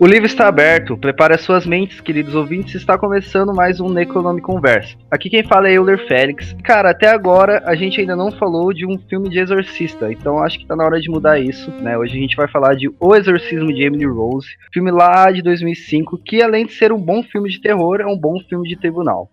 [0.00, 4.40] O livro está aberto, prepare as suas mentes, queridos ouvintes, está começando mais um Necronome
[4.40, 4.96] Conversa.
[5.10, 6.54] Aqui quem fala é Euler Félix.
[6.62, 10.60] Cara, até agora a gente ainda não falou de um filme de exorcista, então acho
[10.60, 11.98] que tá na hora de mudar isso, né?
[11.98, 16.16] Hoje a gente vai falar de O Exorcismo de Emily Rose, filme lá de 2005,
[16.18, 19.28] que além de ser um bom filme de terror, é um bom filme de tribunal.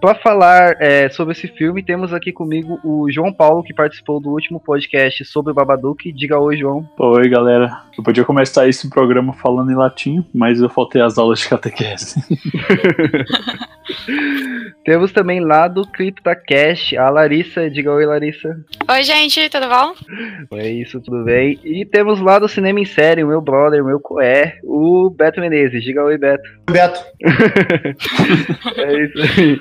[0.00, 4.30] Para falar é, sobre esse filme, temos aqui comigo o João Paulo, que participou do
[4.30, 6.12] último podcast sobre o Babadook.
[6.12, 6.88] Diga oi, João.
[6.96, 7.82] Oi, galera.
[7.96, 12.14] Eu podia começar esse programa falando em latim, mas eu faltei as aulas de catequese.
[14.84, 17.68] temos também lá do CryptoCast a Larissa.
[17.68, 18.56] Diga oi, Larissa.
[18.88, 19.94] Oi, gente, tudo bom?
[20.52, 21.58] É isso, tudo bem.
[21.64, 25.40] E temos lá do Cinema em Série, o meu brother, o meu coé, o Beto
[25.40, 25.82] Menezes.
[25.82, 26.48] Diga oi, Beto.
[26.70, 27.00] Beto.
[28.78, 29.60] é isso aí.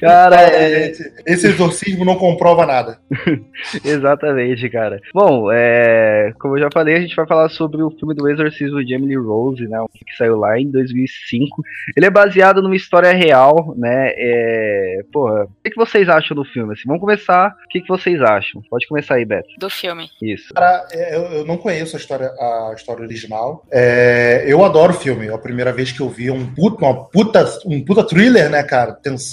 [0.00, 0.90] Cara, é...
[0.90, 2.98] esse, esse exorcismo não comprova nada.
[3.84, 5.00] Exatamente, cara.
[5.14, 6.32] Bom, é...
[6.40, 9.16] como eu já falei, a gente vai falar sobre o filme do Exorcismo de Emily
[9.16, 9.78] Rose, né?
[9.78, 11.62] Filme que saiu lá em 2005.
[11.96, 14.12] Ele é baseado numa história real, né?
[14.16, 15.00] É...
[15.12, 16.72] Porra, o que, vocês acham do filme?
[16.72, 17.54] Assim, vamos começar.
[17.64, 18.62] O que, que vocês acham?
[18.70, 19.48] Pode começar aí, Beto.
[19.58, 20.08] Do filme.
[20.20, 20.52] Isso.
[20.54, 23.64] Cara, é, eu, eu não conheço a história, a história original.
[23.70, 24.44] É...
[24.46, 25.26] Eu adoro o filme.
[25.26, 28.62] É a primeira vez que eu vi um puta, uma puta, um puta thriller, né,
[28.62, 28.92] cara?
[28.92, 29.31] Tensão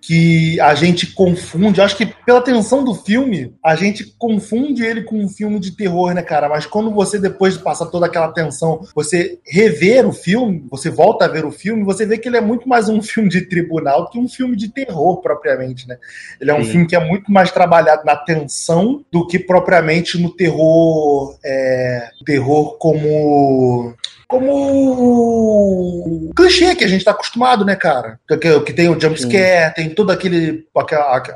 [0.00, 1.80] que a gente confunde.
[1.80, 6.12] Acho que pela tensão do filme, a gente confunde ele com um filme de terror,
[6.14, 6.48] né, cara?
[6.48, 11.24] Mas quando você, depois de passar toda aquela tensão, você rever o filme, você volta
[11.24, 14.04] a ver o filme, você vê que ele é muito mais um filme de tribunal
[14.04, 15.96] do que um filme de terror, propriamente, né?
[16.40, 16.70] Ele é um Sim.
[16.70, 21.36] filme que é muito mais trabalhado na tensão do que propriamente no terror.
[21.44, 23.94] É, terror como
[24.34, 28.18] como clichê que a gente tá acostumado, né, cara?
[28.26, 30.64] Que, que tem o jumpscare, tem todo aquele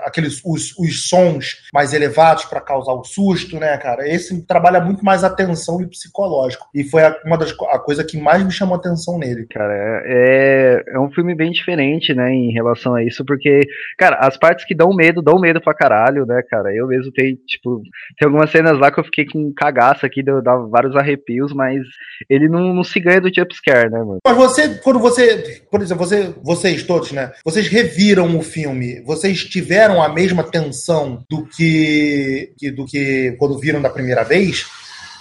[0.04, 4.08] aqueles os, os sons mais elevados para causar o susto, né, cara?
[4.08, 6.66] Esse trabalha muito mais atenção e psicológico.
[6.74, 9.46] E foi a, uma das a coisa que mais me chamou atenção nele.
[9.48, 13.60] Cara, é, é, é um filme bem diferente, né, em relação a isso, porque,
[13.96, 16.74] cara, as partes que dão medo, dão medo pra caralho, né, cara?
[16.74, 17.80] Eu mesmo tenho, tipo,
[18.18, 21.82] tem algumas cenas lá que eu fiquei com cagaço aqui, dava vários arrepios, mas
[22.28, 24.18] ele não não se ganha do jumpscare, né, mano?
[24.24, 27.32] Mas você, quando você, por exemplo, você, vocês todos, né?
[27.44, 33.80] Vocês reviram o filme, vocês tiveram a mesma tensão do que, do que quando viram
[33.80, 34.66] da primeira vez?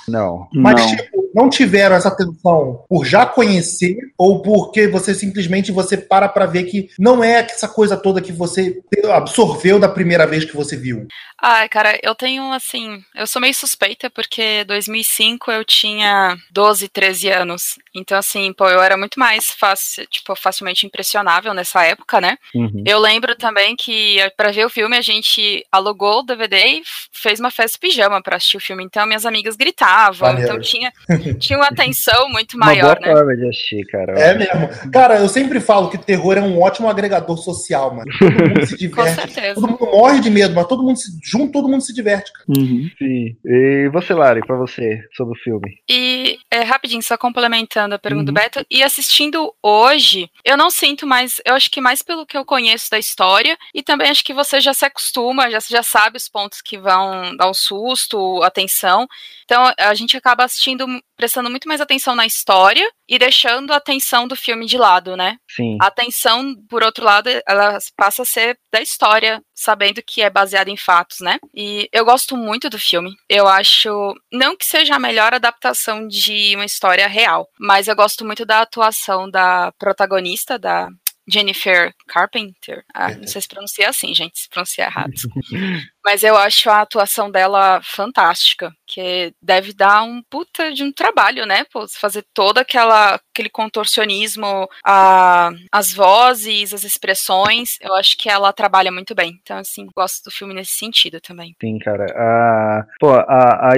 [0.07, 0.47] Não.
[0.53, 0.95] Mas, não.
[0.95, 6.47] tipo, não tiveram essa atenção por já conhecer ou porque você simplesmente você para para
[6.47, 8.81] ver que não é essa coisa toda que você
[9.13, 11.05] absorveu da primeira vez que você viu?
[11.39, 17.29] Ah, cara, eu tenho assim, eu sou meio suspeita porque 2005 eu tinha 12, 13
[17.29, 17.75] anos.
[17.93, 22.37] Então assim, pô, eu era muito mais fácil, tipo, facilmente impressionável nessa época, né?
[22.55, 22.83] Uhum.
[22.87, 26.81] Eu lembro também que para ver o filme a gente alugou o DVD e
[27.11, 28.83] fez uma festa pijama para assistir o filme.
[28.83, 30.43] Então minhas amigas gritavam, Valeu.
[30.43, 30.91] então tinha
[31.39, 33.15] tinha uma atenção muito maior, uma boa né?
[33.15, 34.13] forma de assistir, cara.
[34.13, 34.91] É mesmo.
[34.91, 38.11] Cara, eu sempre falo que terror é um ótimo agregador social, mano.
[38.17, 39.15] Todo mundo se diverte.
[39.15, 39.55] Com certeza.
[39.55, 42.45] Todo mundo morre de medo, mas todo mundo se, junto, todo mundo se diverte, cara.
[42.47, 42.89] Uhum.
[42.97, 43.35] Sim.
[43.45, 45.77] E você, Lari, pra você, sobre o filme?
[45.89, 48.33] E, é, rapidinho, só complementando a pergunta uhum.
[48.33, 52.37] do Beto, e assistindo hoje, eu não sinto mais, eu acho que mais pelo que
[52.37, 56.17] eu conheço da história, e também acho que você já se acostuma, já, já sabe
[56.17, 59.07] os pontos que vão dar o susto, atenção,
[59.47, 60.85] então a gente acaba assistindo,
[61.15, 65.37] prestando muito mais atenção na história e deixando a atenção do filme de lado, né?
[65.49, 65.77] Sim.
[65.81, 70.69] A atenção, por outro lado, ela passa a ser da história, sabendo que é baseada
[70.69, 71.39] em fatos, né?
[71.55, 73.15] E eu gosto muito do filme.
[73.29, 78.25] Eu acho, não que seja a melhor adaptação de uma história real, mas eu gosto
[78.25, 80.89] muito da atuação da protagonista, da
[81.27, 82.83] Jennifer Carpenter.
[82.93, 85.13] Ah, não sei se pronuncia assim, gente, se pronuncia errado.
[86.05, 91.45] Mas eu acho a atuação dela fantástica, que deve dar um puta de um trabalho,
[91.45, 91.65] né?
[91.71, 98.53] Pô, fazer toda aquela aquele contorcionismo, a, as vozes, as expressões, eu acho que ela
[98.53, 99.37] trabalha muito bem.
[99.41, 101.53] Então, assim, gosto do filme nesse sentido também.
[101.61, 102.05] Sim, cara.
[102.15, 103.73] A, pô, a,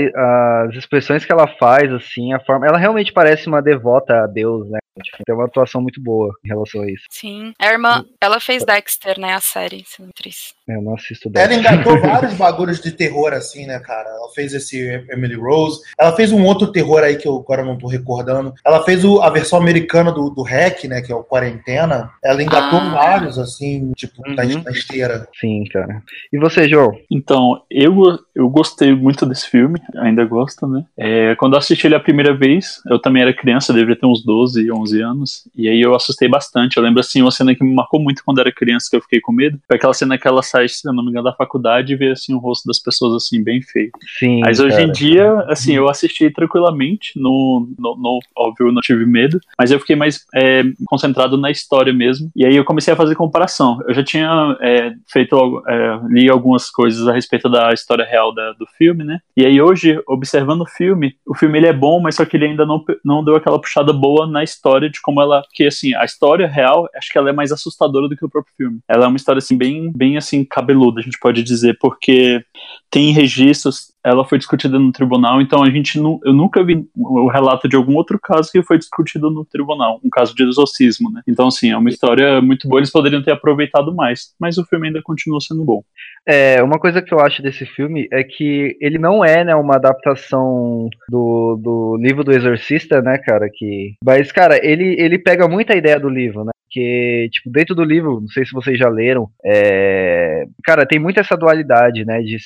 [0.68, 2.68] as expressões que ela faz, assim, a forma.
[2.68, 4.80] Ela realmente parece uma devota a Deus, né?
[5.04, 7.06] Tipo, tem uma atuação muito boa em relação a isso.
[7.10, 7.54] Sim.
[7.60, 9.34] A irmã, ela fez Dexter, né?
[9.34, 10.54] A série, atriz.
[10.70, 11.60] É, eu não assisto Ela Dexter.
[11.74, 14.08] engatou vários bagulhos de terror, assim, né, cara?
[14.10, 14.80] Ela fez esse
[15.12, 15.82] Emily Rose.
[16.00, 18.54] Ela fez um outro terror aí que eu agora não tô recordando.
[18.66, 21.02] Ela fez o- a versão americana do, do Hack, né?
[21.02, 22.12] Que é o Quarentena.
[22.24, 22.90] Ela engatou Ah.
[22.90, 24.62] vários, assim, tipo, na, Uhum.
[24.64, 25.28] na esteira.
[25.40, 26.04] Sim, cara.
[26.32, 26.92] E você, João?
[27.10, 30.84] Então, eu, eu gostei muito desse filme, ainda gosto, né?
[30.98, 34.24] É, quando eu assisti ele a primeira vez, eu também era criança, deveria ter uns
[34.24, 36.78] 12, 11 anos, e aí eu assustei bastante.
[36.78, 39.20] Eu lembro, assim, uma cena que me marcou muito quando era criança, que eu fiquei
[39.20, 41.94] com medo, foi aquela cena que ela sai, se eu não me engano, da faculdade
[41.94, 43.92] e vê, assim, o rosto das pessoas, assim, bem feio.
[44.18, 44.40] Sim.
[44.42, 44.84] Mas hoje cara.
[44.88, 49.72] em dia, assim, eu assisti tranquilamente, no, no, no- óbvio, eu não tive medo, mas
[49.72, 53.80] eu fiquei mais é, concentrado na história mesmo, e aí eu comecei a fazer comparação.
[53.88, 58.54] Eu já tinha é, feito, é, li algumas coisas a respeito da história real da-
[58.54, 62.16] do filme, né, e aí hoje, observando o filme, o filme ele é bom, mas
[62.16, 65.44] só que ele ainda não, não deu aquela puxada boa na história de como ela,
[65.54, 68.54] que assim, a história real, acho que ela é mais assustadora do que o próprio
[68.56, 68.80] filme.
[68.88, 72.44] Ela é uma história, assim, bem, bem assim, cabeluda, a gente pode dizer, porque
[72.92, 77.28] tem registros, ela foi discutida no tribunal, então a gente nu, eu nunca vi o
[77.28, 81.22] relato de algum outro caso que foi discutido no tribunal, um caso de exorcismo, né?
[81.28, 84.88] Então, assim, é uma história muito boa, eles poderiam ter aproveitado mais, mas o filme
[84.88, 85.84] ainda continua sendo bom.
[86.28, 89.76] É, uma coisa que eu acho desse filme é que ele não é, né, uma
[89.76, 93.96] adaptação do, do livro do Exorcista, né, cara, que...
[94.04, 98.22] Mas, cara, ele, ele pega muita ideia do livro, né, porque, tipo, dentro do livro,
[98.22, 100.46] não sei se vocês já leram, é...
[100.64, 102.38] cara, tem muito essa dualidade, né, de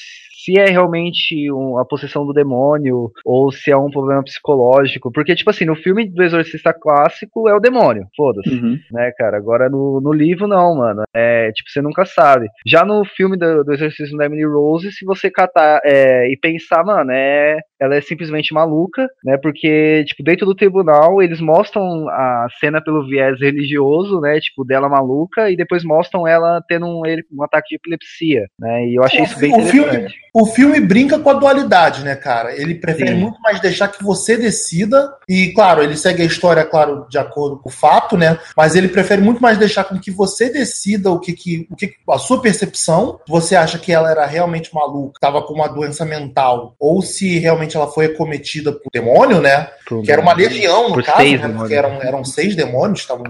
[0.44, 5.36] se é realmente um- a possessão do demônio ou se é um problema psicológico, porque,
[5.36, 8.78] tipo assim, no filme do Exorcista clássico é o demônio, foda-se Uhum.
[8.92, 9.38] né, cara?
[9.38, 11.04] Agora no, no livro não, mano.
[11.16, 12.48] É, tipo, você nunca sabe.
[12.66, 16.84] Já no filme do, do exorcismo da Emily Rose, se você catar é, e pensar,
[16.84, 19.38] mano, é, ela é simplesmente maluca, né?
[19.38, 24.40] Porque, tipo, dentro do tribunal, eles mostram a cena pelo viés religioso, né?
[24.40, 27.02] Tipo, dela maluca, e depois mostram ela tendo um,
[27.32, 28.86] um ataque de epilepsia, né?
[28.88, 30.24] E eu achei O isso bem o filme- interessante.
[30.36, 32.60] O filme brinca com a dualidade, né, cara?
[32.60, 33.18] Ele prefere Sim.
[33.20, 35.14] muito mais deixar que você decida.
[35.30, 38.40] E, claro, ele segue a história, claro, de acordo com o fato, né?
[38.58, 41.94] Mas ele prefere muito mais deixar com que você decida o que, que, o que
[42.10, 43.20] a sua percepção.
[43.28, 47.78] Você acha que ela era realmente maluca, estava com uma doença mental, ou se realmente
[47.78, 49.68] ela foi acometida por demônio, né?
[50.02, 51.54] Que era uma legião, no caso, seis né?
[51.56, 53.26] Porque eram, eram seis demônios que estavam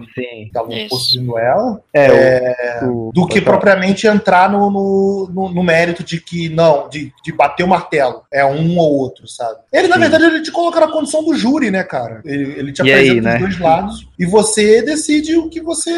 [0.46, 1.82] estavam possuindo ela.
[1.94, 3.58] É, o, o- do que falar.
[3.58, 8.24] propriamente entrar no, no, no- no mérito de que não, de, de bater o martelo.
[8.32, 9.58] É um ou outro, sabe?
[9.72, 10.02] Ele, na Sim.
[10.02, 12.22] verdade, ele te coloca na condição do júri, né, cara?
[12.26, 13.38] Ele, ele te E apresenta aí, os né?
[13.40, 15.92] dois lados e você decide o que você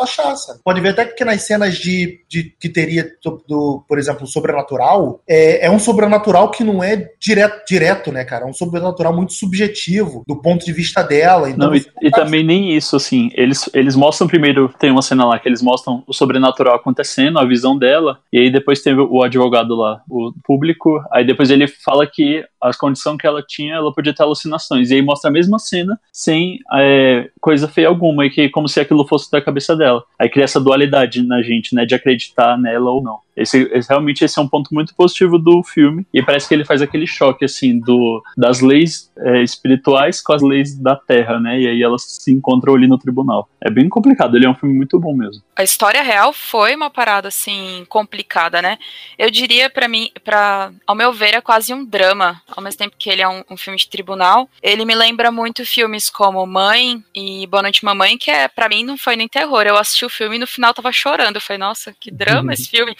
[0.00, 0.60] achar, sabe?
[0.64, 3.06] Pode ver até que nas cenas de, de que teria,
[3.46, 8.44] do, por exemplo, sobrenatural, é, é um sobrenatural que não é direto, direto, né, cara?
[8.44, 11.50] É um sobrenatural muito subjetivo do ponto de vista dela.
[11.50, 15.24] Então, Não, e, e também nem isso, assim, eles, eles mostram primeiro, tem uma cena
[15.24, 19.22] lá que eles mostram o sobrenatural acontecendo, a visão dela, e aí depois teve o
[19.22, 23.92] advogado lá, o público, aí depois ele fala que a condição que ela tinha, ela
[23.92, 28.30] podia ter alucinações, e aí mostra a mesma cena sem é, coisa feia alguma, e
[28.30, 30.02] que como se aquilo fosse da cabeça dela.
[30.18, 33.18] Aí cria essa dualidade na gente, né, de acreditar nela ou não.
[33.42, 36.64] Esse, esse- realmente esse é um ponto muito positivo do filme, e parece que ele
[36.64, 41.60] faz aquele choque, assim, do, das leis é, espirituais com as leis da Terra, né,
[41.60, 43.48] e aí elas se encontram ali no tribunal.
[43.60, 45.42] É bem complicado, ele é um filme muito bom mesmo.
[45.56, 48.78] A história real foi uma parada assim complicada, né?
[49.18, 52.96] Eu diria pra mim, para ao meu ver, é quase um drama, ao mesmo tempo
[52.98, 54.48] que ele é um, um filme de tribunal.
[54.62, 58.84] Ele me lembra muito filmes como Mãe e Boa Noite Mamãe, que é para mim
[58.84, 59.62] não foi nem terror.
[59.62, 61.36] Eu assisti o filme e no final tava chorando.
[61.36, 62.96] Eu falei, nossa, que drama esse filme.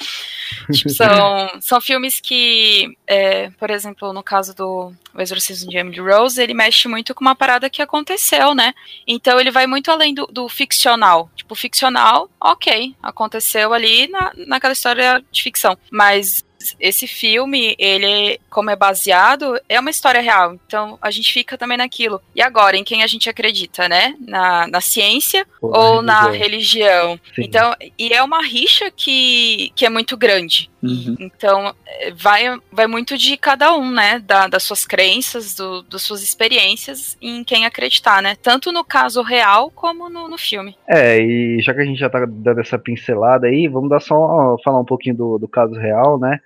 [0.73, 6.01] Tipo, são, são filmes que, é, por exemplo, no caso do O Exorcismo de Emily
[6.01, 8.75] Rose, ele mexe muito com uma parada que aconteceu, né?
[9.07, 11.31] Então ele vai muito além do, do ficcional.
[11.35, 15.77] Tipo, ficcional, ok, aconteceu ali na, naquela história de ficção.
[15.91, 16.45] Mas
[16.79, 20.55] esse filme, ele, como é baseado, é uma história real.
[20.67, 22.21] Então a gente fica também naquilo.
[22.35, 24.14] E agora, em quem a gente acredita, né?
[24.21, 26.40] Na, na ciência Pô, ou na religião.
[26.40, 27.21] religião.
[27.38, 30.70] Então, e é uma rixa que, que é muito grande.
[30.83, 31.17] Uhum.
[31.19, 34.19] Então, é, vai, vai muito de cada um, né?
[34.19, 38.37] Da, das suas crenças, do, das suas experiências em quem acreditar, né?
[38.43, 40.75] Tanto no caso real como no, no filme.
[40.89, 44.57] É, e já que a gente já tá dando essa pincelada aí, vamos dar só
[44.65, 46.41] falar um pouquinho do, do caso real, né?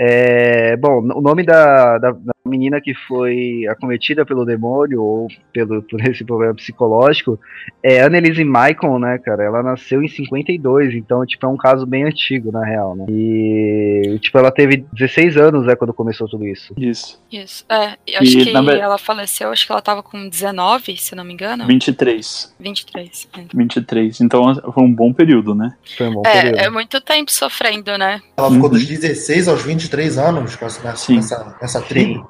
[0.00, 5.82] É, bom, o nome da, da, da, menina que foi acometida pelo demônio ou pelo,
[5.88, 7.38] por esse problema psicológico
[7.82, 9.44] é Annelise Michael, né, cara?
[9.44, 13.06] Ela nasceu em 52, então, tipo, é um caso bem antigo, na real, né?
[13.08, 16.74] E, tipo, ela teve 16 anos, né, quando começou tudo isso.
[16.76, 17.20] Isso.
[17.30, 17.64] Isso.
[17.68, 18.72] É, eu acho e, que na...
[18.72, 21.66] ela faleceu, acho que ela tava com 19, se não me engano.
[21.66, 22.54] 23.
[22.58, 23.28] 23.
[23.36, 23.44] É.
[23.54, 24.20] 23.
[24.20, 25.74] Então, foi um bom período, né?
[25.96, 26.58] Foi um bom é, período.
[26.58, 28.20] É muito tempo sofrendo, né?
[28.36, 32.26] Ela ficou dos 16 aos 20 23 anos nessa, nessa, nessa tribo,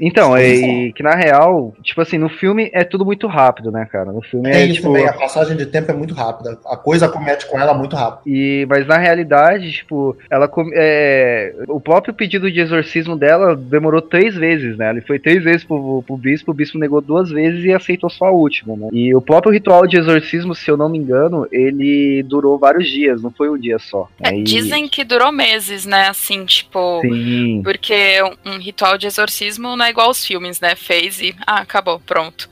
[0.00, 4.12] Então, é, que na real, tipo assim, no filme é tudo muito rápido, né, cara?
[4.12, 4.88] No filme é, é isso tipo...
[4.88, 6.58] também, a passagem de tempo é muito rápida.
[6.66, 8.22] A coisa comete com ela muito rápido.
[8.26, 14.34] E, mas na realidade, tipo, ela é, o próprio pedido de exorcismo dela demorou três
[14.34, 14.90] vezes, né?
[14.90, 18.26] Ele foi três vezes pro, pro bispo, o bispo negou duas vezes e aceitou só
[18.26, 18.88] a última, né?
[18.92, 23.22] E o próprio ritual de exorcismo, se eu não me engano, ele durou vários dias,
[23.22, 24.08] não foi um dia só.
[24.20, 24.40] Né?
[24.40, 26.08] É, Dizem que durou meses, né?
[26.08, 27.60] Assim, tipo, Sim.
[27.62, 30.74] Porque um, ritual de exorcismo não é igual aos filmes, né?
[30.74, 32.48] Fez e ah, acabou, pronto.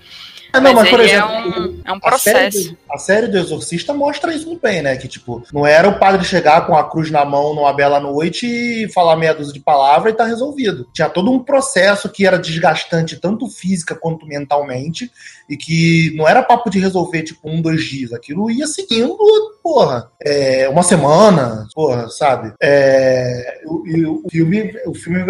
[0.52, 2.37] Ah, não, mas, mas por é exemplo, é um, é um processo.
[2.37, 4.97] A série, do, a série, do, Exorcista mostra isso muito bem, né?
[4.97, 8.47] Que, tipo, não era o padre chegar com a cruz na mão numa bela noite
[8.47, 10.87] e falar meia dúzia de palavras e tá resolvido.
[10.92, 15.11] Tinha todo um processo que era desgastante, tanto física quanto mentalmente,
[15.49, 18.12] e que não era papo de resolver, tipo, um, dois dias.
[18.12, 19.16] Aquilo ia seguindo,
[19.62, 22.52] porra, é, uma semana, porra, sabe?
[22.62, 25.21] É, o, o, filme, o filme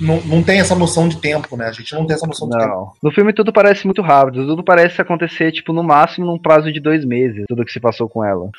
[0.00, 1.66] não, não tem essa noção de tempo, né?
[1.66, 2.64] A gente não tem essa noção de não.
[2.64, 2.96] tempo.
[3.02, 6.78] No filme tudo parece muito rápido, tudo parece acontecer, tipo, no máximo num prazo de
[6.78, 8.50] dois meses, tudo que se passou com ela.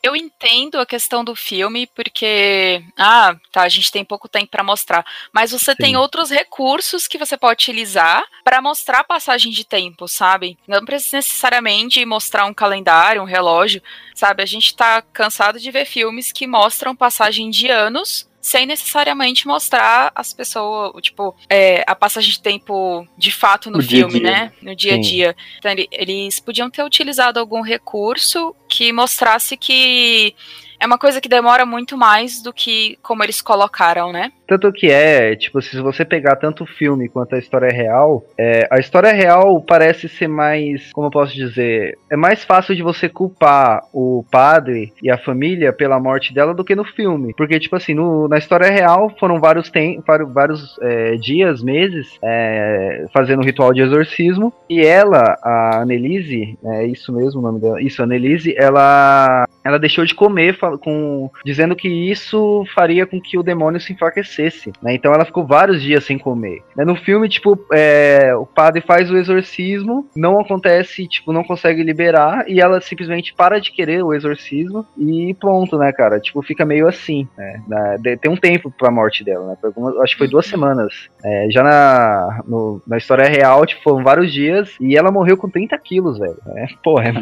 [0.00, 4.62] Eu, entendo a questão do filme, porque, ah, tá, a gente tem pouco tempo para
[4.62, 5.78] mostrar, mas você Sim.
[5.78, 10.56] tem outros recursos que você pode utilizar para mostrar a passagem de tempo, sabe?
[10.68, 13.82] Não precisa necessariamente mostrar um calendário, um relógio,
[14.14, 14.44] sabe?
[14.44, 20.12] A gente tá cansado de ver filmes que mostram passagem de anos sem necessariamente mostrar
[20.14, 24.30] as pessoas, tipo, é, a passagem de tempo de fato no, filme, dia -dia.
[24.30, 24.52] né?
[24.62, 25.36] No dia a dia.
[25.58, 30.32] Então, eles podiam ter utilizado algum recurso que mostrasse que
[30.78, 34.32] é uma coisa que demora muito mais do que como eles colocaram, né?
[34.46, 38.68] Tanto que é, tipo, se você pegar tanto o filme quanto a história real, é,
[38.70, 43.08] a história real parece ser mais, como eu posso dizer, é mais fácil de você
[43.08, 47.34] culpar o padre e a família pela morte dela do que no filme.
[47.36, 53.06] Porque, tipo assim, no, na história real foram vários, tem, vários é, dias, meses, é,
[53.12, 57.82] fazendo o ritual de exorcismo, e ela, a Annelise, é isso mesmo o nome dela,
[57.82, 63.42] isso, Annelise, ela, ela deixou de comer com, dizendo que isso faria com que o
[63.42, 64.94] demônio se enfraquecesse, né?
[64.94, 66.62] Então ela ficou vários dias sem comer.
[66.76, 66.84] Né?
[66.84, 72.44] No filme, tipo, é, o padre faz o exorcismo, não acontece, tipo, não consegue liberar,
[72.48, 76.20] e ela simplesmente para de querer o exorcismo e pronto, né, cara?
[76.20, 77.28] Tipo, fica meio assim,
[77.68, 77.96] né?
[78.20, 79.56] Tem um tempo pra morte dela, né?
[80.02, 81.08] Acho que foi duas semanas.
[81.24, 85.48] É, já na, no, na história real, tipo, foram vários dias e ela morreu com
[85.48, 86.36] 30 quilos, velho.
[86.56, 87.12] É, porra, é,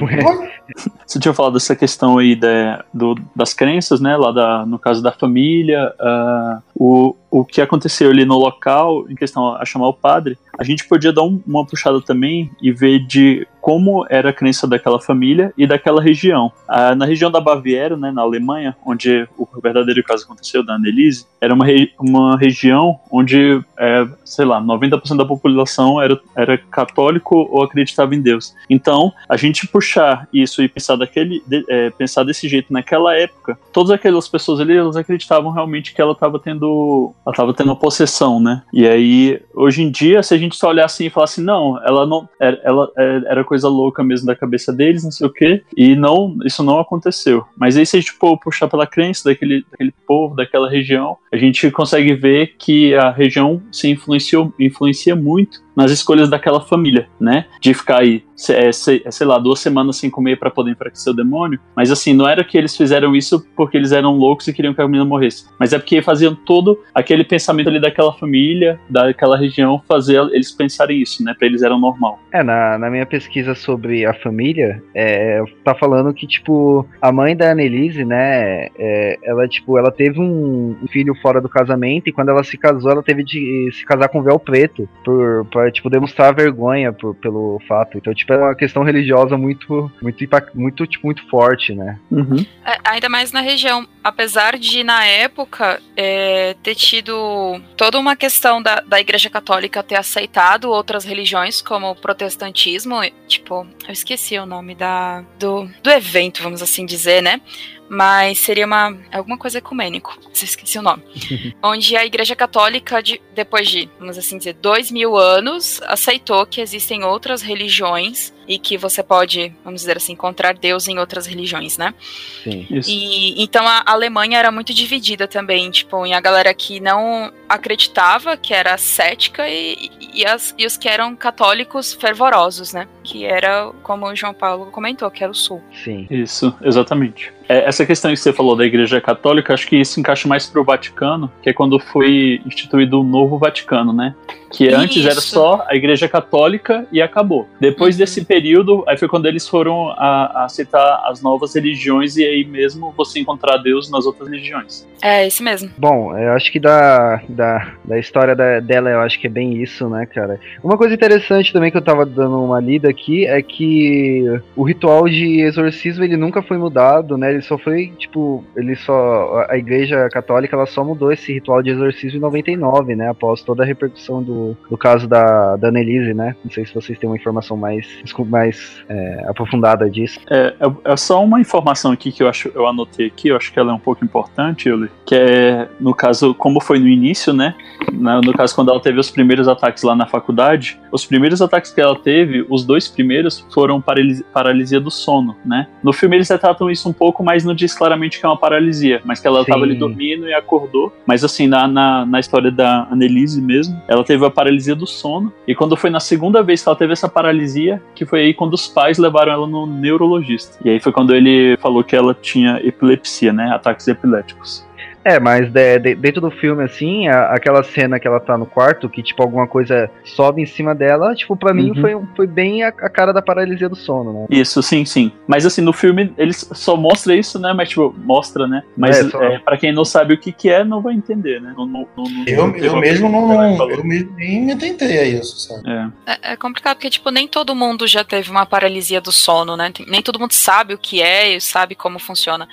[1.06, 4.16] Você tinha falado dessa questão aí de, do, das crenças, né?
[4.16, 9.14] Lá da, no caso da família, uh, o, o que aconteceu ali no local, em
[9.14, 13.00] questão a chamar o padre, a gente podia dar um, uma puxada também e ver
[13.00, 16.52] de como era a crença daquela família e daquela região.
[16.98, 21.54] Na região da Baviera, né, na Alemanha, onde o verdadeiro caso aconteceu, da Annelise, era
[21.54, 27.62] uma, re uma região onde, é, sei lá, 90% da população era, era católico ou
[27.62, 28.54] acreditava em Deus.
[28.68, 33.58] Então, a gente puxar isso e pensar, daquele, de, é, pensar desse jeito naquela época,
[33.72, 38.40] todas aquelas pessoas ali, elas acreditavam realmente que ela estava tendo, ela estava tendo possessão,
[38.40, 38.62] né?
[38.72, 41.78] E aí, hoje em dia, se a gente só olhar assim e falar assim, não,
[41.84, 45.62] ela não, ela, ela era coisa louca mesmo da cabeça deles, não sei o quê,
[45.76, 47.44] e não, isso não aconteceu.
[47.56, 51.36] Mas aí se a gente for puxar pela crença daquele, daquele povo, daquela região, a
[51.36, 57.46] gente consegue ver que a região se influenciou, influencia muito nas escolhas daquela família, né?
[57.60, 61.12] De ficar aí, é, sei, é, sei lá, duas semanas sem comer para poder enfraquecer
[61.12, 61.58] o demônio.
[61.76, 64.80] Mas assim, não era que eles fizeram isso porque eles eram loucos e queriam que
[64.80, 65.46] a menina morresse.
[65.58, 71.00] Mas é porque faziam todo aquele pensamento ali daquela família, daquela região, fazer eles pensarem
[71.00, 71.34] isso, né?
[71.36, 72.18] Pra eles era normal.
[72.32, 77.36] É, na, na minha pesquisa sobre a família, é, tá falando que, tipo, a mãe
[77.36, 78.68] da Annelise, né?
[78.78, 82.90] É, ela, tipo, ela teve um filho fora do casamento e quando ela se casou,
[82.90, 87.14] ela teve de se casar com véu preto por, pra é, tipo, demonstrar vergonha por,
[87.14, 87.96] pelo fato.
[87.96, 91.98] Então, tipo, é uma questão religiosa muito, muito, muito, tipo, muito forte, né?
[92.10, 92.44] Uhum.
[92.64, 93.86] É, ainda mais na região.
[94.02, 99.96] Apesar de, na época, é, ter tido toda uma questão da, da Igreja Católica ter
[99.96, 106.42] aceitado outras religiões, como o protestantismo, tipo, eu esqueci o nome da, do, do evento,
[106.42, 107.40] vamos assim dizer, né?
[107.88, 111.02] Mas seria uma alguma coisa ecumênico, se esqueci o nome,
[111.62, 116.60] onde a Igreja Católica, de, depois de, vamos assim dizer, dois mil anos, aceitou que
[116.60, 121.78] existem outras religiões e que você pode, vamos dizer assim, encontrar Deus em outras religiões,
[121.78, 121.94] né?
[122.42, 122.66] Sim.
[122.70, 122.90] Isso.
[122.90, 128.36] E então a Alemanha era muito dividida também, tipo, em a galera que não acreditava,
[128.36, 132.86] que era cética, e, e, as, e os que eram católicos fervorosos, né?
[133.02, 135.62] Que era, como o João Paulo comentou, que era o sul.
[135.84, 136.06] Sim.
[136.10, 137.32] Isso, exatamente.
[137.48, 140.64] É, essa questão que você falou da Igreja Católica, acho que isso encaixa mais pro
[140.64, 144.14] Vaticano, que é quando foi instituído o novo Vaticano, né?
[144.50, 145.08] Que antes Isso.
[145.08, 147.48] era só a Igreja Católica e acabou.
[147.60, 147.98] Depois Uhum.
[147.98, 152.44] desse período, aí foi quando eles foram a, a aceitar as novas religiões e aí
[152.44, 154.84] mesmo você encontrar Deus nas outras religiões.
[155.00, 155.70] É, esse mesmo.
[155.78, 159.62] Bom, eu acho que da, da, da história da- dela, eu acho que é bem
[159.62, 160.40] isso, né, cara?
[160.62, 164.24] Uma coisa interessante também que eu tava dando uma lida aqui é que
[164.56, 167.30] o ritual de exorcismo ele nunca foi mudado, né?
[167.30, 169.44] Ele só foi, tipo, ele só.
[169.48, 173.10] A igreja católica ela só mudou esse ritual de exorcismo em 99, né?
[173.10, 176.34] Após toda a repercussão do, do caso da, da Annelise, né?
[176.42, 177.86] Não sei se vocês têm uma informação mais,
[178.24, 180.20] mais é, aprofundada disso.
[180.30, 183.52] É, é, é só uma informação aqui que eu acho eu anotei aqui, eu acho
[183.52, 187.32] que ela é um pouco importante, Yuli, que é, no caso, como foi no início,
[187.32, 187.54] né?
[187.92, 191.72] Na- no caso, quando ela teve os primeiros ataques lá na faculdade, os primeiros ataques
[191.72, 195.66] que ela teve, os dois primeiros foram paralisia, paralisia do sono, né?
[195.82, 199.00] No filme eles retratam isso um pouco, mas não diz claramente que é uma paralisia,
[199.04, 200.92] mas que ela estava ali dormindo e acordou.
[201.06, 205.32] Mas assim, na, na, na história da Annelise mesmo, ela teve a paralisia do sono,
[205.46, 208.54] e quando foi na segunda vez que ela teve essa paralisia, que foi aí quando
[208.54, 210.58] os pais levaram ela no neurologista.
[210.64, 213.50] E aí foi quando ele falou que ela tinha epilepsia, né?
[213.54, 214.66] Ataques epiléticos.
[215.04, 218.46] É, mas de- de- dentro do filme, assim, a- aquela cena que ela tá no
[218.46, 221.80] quarto, que, tipo, alguma coisa sobe em cima dela, tipo, pra mim Uhum.
[221.80, 224.26] foi, um- foi bem a, a cara da paralisia do sono, né?
[224.30, 225.12] Isso, sim, sim.
[225.26, 227.52] Mas assim, no filme eles só mostra isso, né?
[227.52, 228.62] Mas tipo, mostra, né?
[228.76, 231.40] Mas É, só- é, para quem não sabe o que, que é, não vai entender,
[231.40, 231.52] né?
[231.56, 235.38] Não- não- não- não- Eu, eu mesmo não, eu mesmo nem me tentei a isso,
[235.40, 235.62] sabe?
[235.68, 235.86] É.
[236.06, 239.70] É, é complicado porque, tipo, nem todo mundo já teve uma paralisia do sono, né?
[239.86, 242.48] Nem todo mundo sabe o que é e sabe como funciona.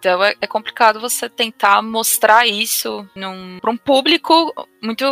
[0.00, 3.06] Então é, é complicado você tentar mostrar isso
[3.60, 4.52] pra um público
[4.82, 5.04] muito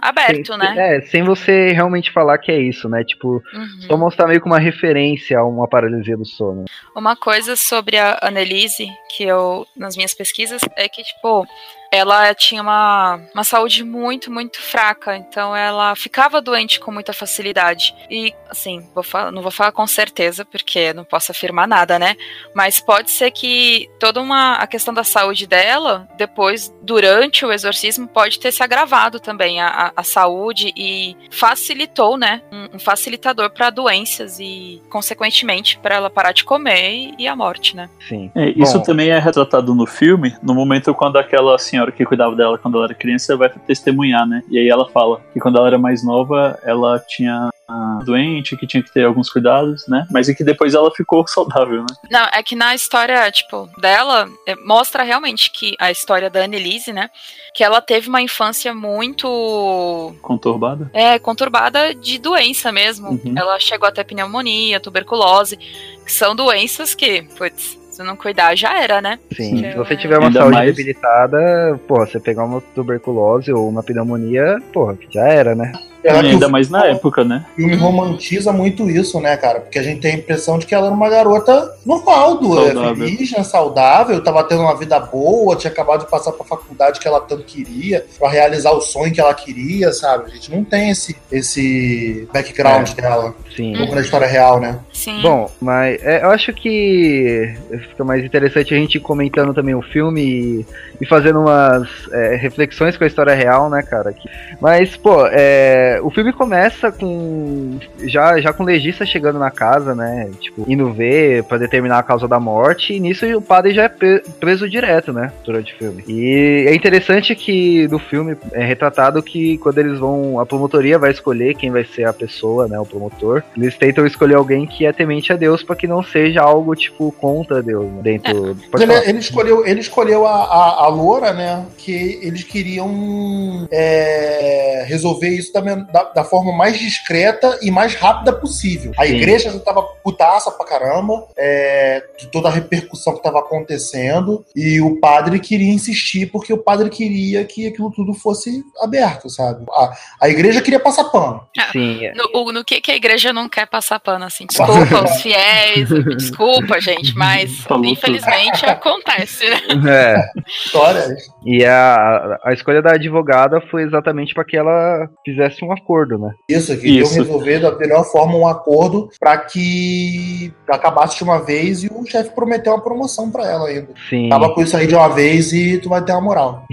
[0.00, 0.96] aberto, sem, né?
[0.96, 3.04] É, sem você realmente falar que é isso, né?
[3.04, 3.80] Tipo, Uhum.
[3.86, 6.64] só mostrar meio que uma referência a uma paralisia do sono.
[6.94, 11.46] Uma coisa sobre a Annelise, que eu, nas minhas pesquisas, é que, tipo,
[11.92, 15.14] ela tinha uma, uma saúde muito, muito fraca.
[15.14, 17.94] Então ela ficava doente com muita facilidade.
[18.10, 22.16] E, assim, vou falar, não vou falar com certeza, porque não posso afirmar nada, né?
[22.54, 28.08] Mas pode ser que toda uma a questão da saúde dela, depois, durante o exorcismo,
[28.08, 32.40] pode ter se agravado também a, a, a saúde e facilitou, né?
[32.50, 37.36] Um, um facilitador para doenças e, consequentemente, para ela parar de comer e, e a
[37.36, 37.90] morte, né?
[38.08, 38.30] Sim.
[38.34, 38.84] É, isso Bom.
[38.84, 42.86] também é retratado no filme, no momento quando aquela senhora que cuidava dela quando ela
[42.86, 44.42] era criança vai testemunhar, né?
[44.48, 48.66] E aí ela fala que quando ela era mais nova, ela tinha ah, doente, que
[48.66, 50.06] tinha que ter alguns cuidados, né?
[50.10, 51.86] Mas é que depois ela ficou saudável, né?
[52.10, 56.92] Não, é que na história, tipo, dela, é, mostra realmente que a história da Annelise,
[56.92, 57.08] né?
[57.54, 60.90] Que ela teve uma infância muito Conturbada.
[60.92, 63.10] é, conturbada de doença mesmo.
[63.10, 63.34] Uhum.
[63.36, 65.56] Ela chegou até pneumonia, tuberculose,
[66.04, 69.18] que são doenças que, putz, se não cuidar já era, né?
[69.34, 69.56] Sim.
[69.58, 69.70] Sim.
[69.72, 74.58] Se você tiver uma saúde mais- debilitada, porra, você pegar uma tuberculose ou uma pneumonia,
[74.72, 75.72] porra, já era, né?
[76.04, 77.44] E ainda mais na época, né?
[77.52, 79.60] O filme romantiza muito isso, né, cara?
[79.60, 82.72] Porque a gente tem a impressão de que ela era uma garota normal, do, é,
[82.72, 82.96] Saudável.
[83.06, 87.06] feliz, né, saudável, tava tendo uma vida boa, tinha acabado de passar pra faculdade que
[87.06, 90.24] ela tanto queria, pra realizar o sonho que ela queria, sabe?
[90.26, 93.74] A gente não tem esse, esse background dela, Sim.
[93.76, 94.78] como na história real, né?
[94.92, 95.20] Sim.
[95.22, 97.54] Bom, mas é, eu acho que
[97.90, 100.66] fica mais interessante a gente ir comentando também o filme e,
[101.00, 104.12] e fazendo umas é, reflexões com a história real, né, cara?
[104.12, 104.28] Que-
[104.60, 107.78] mas, pô, é, o filme começa com.
[108.04, 110.30] Já, já com o legista chegando na casa, né?
[110.40, 113.88] Tipo, indo ver pra determinar a causa da morte, e nisso o padre já é
[113.88, 115.32] pre- preso direto, né?
[115.44, 116.04] Durante o filme.
[116.08, 120.40] E é interessante que no filme é retratado que quando eles vão.
[120.40, 122.78] A promotoria vai escolher quem vai ser a pessoa, né?
[122.78, 123.42] O promotor.
[123.56, 127.12] Eles tentam escolher alguém que é temente a Deus pra que não seja algo, tipo,
[127.12, 128.56] contra Deus né, dentro.
[128.70, 131.66] Pode ele, ele escolheu, ele escolheu a, a, a loura, né?
[131.76, 137.94] Que eles queriam é, é, resolver isso da, da, da, forma mais discreta e mais
[137.94, 138.92] rápida possível.
[138.96, 139.16] A Sim.
[139.16, 144.80] igreja já tava putaça pra caramba, é, de toda a repercussão que tava acontecendo, e
[144.80, 149.64] o padre queria insistir porque o padre queria que aquilo tudo fosse aberto, sabe?
[149.70, 149.92] A,
[150.22, 151.46] a igreja queria passar pano.
[151.58, 152.04] Ah, Sim.
[152.04, 152.12] É.
[152.14, 154.46] No, no que, que a igreja não quer passar pano, assim?
[154.46, 158.70] Desculpa os fiéis, desculpa, gente, mas Falou infelizmente tudo.
[158.70, 159.60] acontece, né?
[159.88, 160.40] É.
[160.64, 161.16] História.
[161.44, 166.34] E a, a escolha da advogada foi exatamente para que ela fizesse um acordo, né?
[166.48, 167.14] Isso, que Isso.
[167.14, 172.30] resolver da melhor forma um acordo para que acabasse de uma vez e o chefe
[172.34, 173.88] prometeu uma promoção para ela ainda.
[174.08, 174.26] Sim.
[174.26, 176.64] Acaba com isso aí de uma vez e tu vai ter uma moral.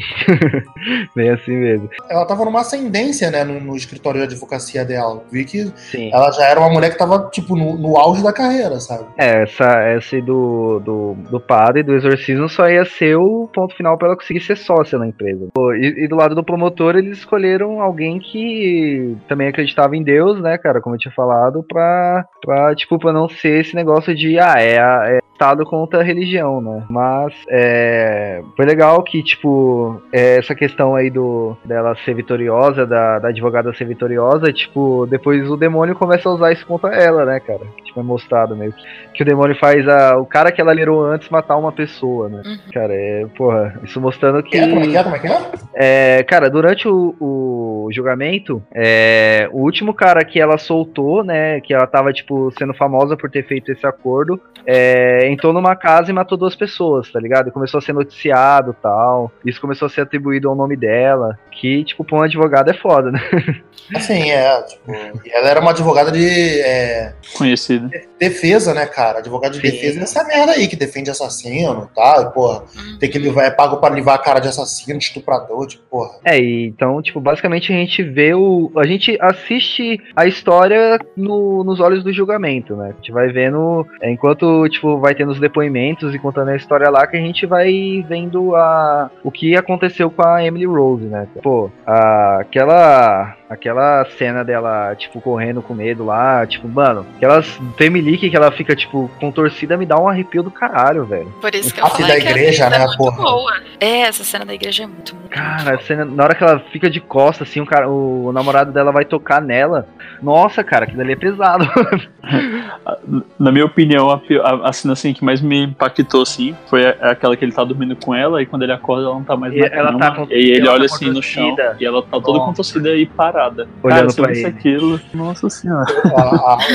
[1.16, 1.90] Bem assim mesmo.
[2.10, 5.24] Ela tava numa ascendência, né, no, no escritório de advocacia dela.
[5.32, 6.10] Vi que Sim.
[6.14, 9.06] ela já era uma mulher que tava, tipo, no, no auge da carreira, sabe?
[9.18, 13.98] É, essa, essa do, do, do padre, do exorcismo, só ia ser o ponto final
[13.98, 15.48] para ela conseguir ser sócia na empresa.
[15.76, 18.88] E, e, do lado do promotor, eles escolheram alguém que
[19.28, 23.28] também acreditava em Deus, né, cara, como eu tinha falado, pra, pra tipo, pra não
[23.28, 24.78] ser esse negócio de, ah, é,
[25.17, 26.84] é Estado contra a religião, né?
[26.89, 33.19] Mas é, foi legal que, tipo, é, essa questão aí do dela ser vitoriosa, da,
[33.19, 37.39] da advogada ser vitoriosa, tipo, depois o demônio começa a usar isso contra ela, né,
[37.39, 37.62] cara?
[37.86, 41.06] Tipo, é mostrado meio que, que o demônio faz a, o cara que ela liderou
[41.06, 42.41] antes matar uma pessoa, né?
[42.45, 42.58] Uhum.
[42.73, 44.60] Cara, é, porra, isso mostrando que.
[44.60, 45.04] Como é que é?
[45.04, 46.19] Como é que é?
[46.19, 51.73] é cara, durante o, o julgamento, é, o último cara que ela soltou, né, que
[51.73, 56.13] ela tava, tipo, sendo famosa por ter feito esse acordo, é, entrou numa casa e
[56.13, 57.50] matou duas pessoas, tá ligado?
[57.50, 59.32] E começou a ser noticiado tal.
[59.46, 61.38] Isso começou a ser atribuído ao nome dela.
[61.60, 63.19] Que, tipo, pra um advogado é foda, né?
[63.93, 64.91] Assim, é, tipo,
[65.32, 66.62] ela era uma advogada de.
[66.62, 67.89] É, Conhecida.
[68.19, 69.19] Defesa, né, cara?
[69.19, 69.72] Advogado de Sim.
[69.72, 72.28] defesa é essa merda aí, que defende assassino tá?
[72.30, 72.63] e porra.
[73.00, 76.12] Tem que levar, é pago pra levar a cara de assassino, de estuprador, tipo, porra.
[76.24, 78.72] É, e, então, tipo, basicamente a gente vê o.
[78.78, 82.91] A gente assiste a história no, nos olhos do julgamento, né?
[82.91, 83.88] A gente vai vendo.
[84.02, 87.45] É, enquanto, tipo, vai tendo os depoimentos e contando a história lá, que a gente
[87.45, 91.28] vai vendo a, o que aconteceu com a Emily Rose, né?
[91.41, 91.49] Pô,
[91.86, 98.36] a, aquela Aquela cena dela, tipo, correndo com medo lá, tipo, mano, aquelas Femilique que
[98.36, 101.34] ela fica, tipo, contorcida me dá um arrepio do caralho, velho.
[101.42, 103.18] Por isso que eu falei da igreja, que né, é porra.
[103.24, 103.54] Boa.
[103.80, 106.60] É, essa cena da igreja é muito, muito Cara, a cena, na hora que ela
[106.72, 109.88] fica de costas, assim, o, cara, o, namorado dela vai tocar nela.
[110.22, 111.65] Nossa, cara, aquilo ali é pesado.
[113.38, 117.38] na minha opinião, a, a, a, cena assim que mais me impactou, assim, foi aquela
[117.38, 119.60] que ele tá dormindo com ela e quando ele acorda ela não tá mais e
[119.60, 120.00] na ela cama.
[120.00, 123.68] Tá e ele olha tá assim no chão e ela tá toda contorcida e parada.
[123.84, 124.46] Olhando Cara, pra ele.
[124.48, 125.86] aquilo, nossa senhora.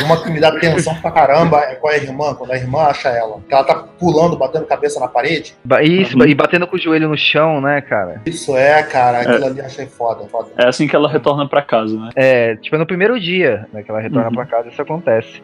[0.04, 3.08] Uma que me dá tensão pra caramba é com a irmã, quando a irmã acha
[3.08, 3.40] ela.
[3.48, 5.54] Que ela tá pulando, batendo cabeça na parede.
[5.82, 6.26] Isso, uhum.
[6.26, 8.22] e batendo com o joelho no chão, né, cara?
[8.24, 9.20] Isso é, cara.
[9.20, 9.46] Aquilo é.
[9.46, 10.50] ali achei foda, foda.
[10.56, 12.10] É assim que ela retorna pra casa, né?
[12.16, 14.34] É, tipo, é no primeiro dia né, que ela retorna uhum.
[14.34, 15.40] pra casa, isso acontece.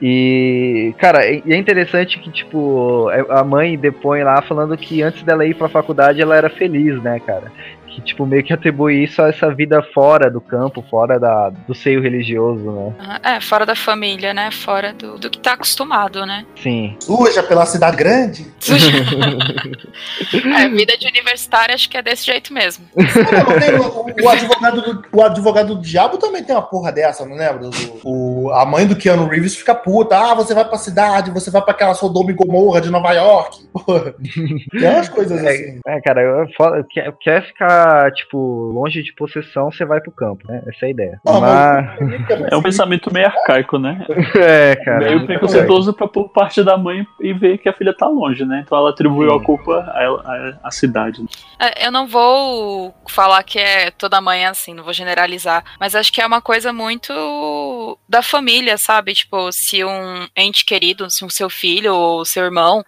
[0.00, 5.24] E, cara, e é interessante que, tipo, é, a mãe depõe lá falando que antes
[5.24, 7.50] dela ir pra faculdade ela era feliz, né, cara?
[7.98, 11.74] Que, tipo, meio que atribui isso a essa vida fora do campo, fora da, do
[11.74, 13.18] seio religioso, né?
[13.22, 14.50] É, fora da família, né?
[14.50, 16.46] Fora do, do que tá acostumado, né?
[16.62, 16.96] Sim.
[17.00, 18.46] Suja pela cidade grande.
[18.60, 18.88] Suja.
[20.58, 22.84] é, vida de universitário acho que é desse jeito mesmo.
[22.96, 27.68] o, o, advogado do, o advogado do diabo também tem uma porra dessa, não lembra?
[28.04, 30.16] O, o, a mãe do Keanu Reeves fica puta.
[30.16, 33.66] Ah, você vai pra cidade, você vai pra aquela Sodoma e Gomorra de Nova York.
[33.72, 34.14] Porra.
[34.70, 35.80] Tem umas coisas é, assim.
[35.86, 36.46] É, cara, eu,
[36.90, 38.38] quer, quer ficar tipo,
[38.72, 40.62] longe de possessão, você vai pro campo, né?
[40.66, 41.20] Essa é a ideia.
[41.24, 41.38] mas...
[41.40, 42.52] Mas...
[42.52, 44.04] É um pensamento meio arcaico, né?
[44.38, 44.98] É, cara.
[44.98, 48.62] Meio preconceituoso pra por parte da mãe e ver que a filha tá longe, né?
[48.64, 49.36] Então ela atribuiu Sim.
[49.36, 51.24] a culpa à, cidade.
[51.58, 56.12] É, eu não vou falar que é toda mãe assim, não vou generalizar, mas acho
[56.12, 59.14] que é uma coisa muito da família, sabe?
[59.14, 62.84] Tipo, se um ente querido, se um seu filho ou seu irmão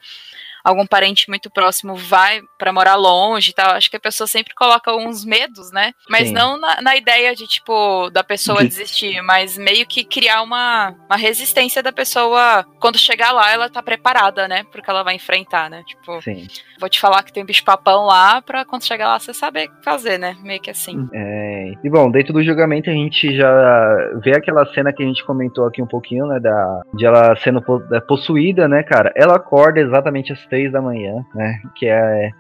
[0.65, 4.55] algum parente muito próximo vai para morar longe e tal, acho que a pessoa sempre
[4.55, 5.93] coloca uns medos, né?
[6.09, 6.35] Mas Sim.
[6.35, 8.69] não na, na, ideia de, tipo, da pessoa de...
[8.69, 13.83] desistir, mas meio que criar uma, uma resistência da pessoa quando chegar lá, ela tá
[13.83, 14.65] preparada, né?
[14.71, 15.83] Porque ela vai enfrentar, né?
[15.87, 16.47] Tipo, Sim.
[16.79, 20.19] vou te falar que tem bicho papão lá pra quando chegar lá você saber fazer,
[20.19, 20.37] né?
[20.43, 21.09] Meio que assim.
[21.13, 25.25] É, e bom, dentro do julgamento a gente já vê aquela cena que a gente
[25.25, 26.39] comentou aqui um pouquinho, né?
[26.41, 27.63] Da, de ela sendo
[28.07, 29.13] possuída, né, cara?
[29.17, 31.61] Ela acorda exatamente às três da manhã, né?
[31.77, 32.31] Que é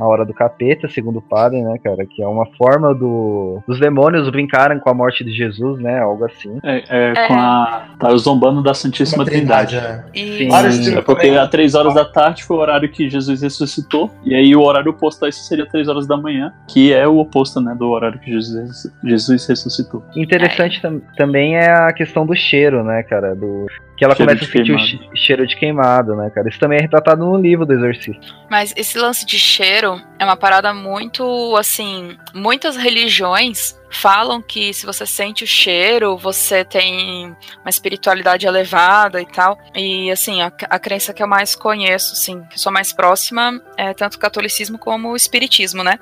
[0.00, 2.06] a hora do capeta, segundo o padre, né, cara?
[2.06, 6.00] Que é uma forma do, dos demônios brincarem com a morte de Jesus, né?
[6.00, 6.58] Algo assim.
[6.62, 7.84] É, é, com a.
[7.98, 9.76] Tá zombando da Santíssima Trindade.
[9.76, 10.04] né?
[10.14, 10.48] E...
[10.72, 10.96] Sim.
[10.96, 14.54] É porque às 3 horas da tarde foi o horário que Jesus ressuscitou, e aí
[14.54, 17.74] o horário oposto a isso seria 3 horas da manhã, que é o oposto, né,
[17.78, 20.02] do horário que Jesus, Jesus ressuscitou.
[20.16, 23.34] Interessante tam- também é a questão do cheiro, né, cara?
[23.34, 23.66] Do,
[23.98, 24.88] que ela Cheiro começa a sentir o queimado.
[24.88, 26.48] che- cheiro de queimado, né, cara?
[26.48, 28.26] Isso também é retratado no livro do Exorcista.
[28.48, 34.84] Mas esse lance de cheiro é uma parada muito, assim, muitas religiões falam que se
[34.84, 39.58] você sente o cheiro, você tem uma espiritualidade elevada e tal.
[39.74, 43.60] E assim, a, a crença que eu mais conheço, assim, que eu sou mais próxima,
[43.76, 45.98] é tanto o catolicismo como o espiritismo, né?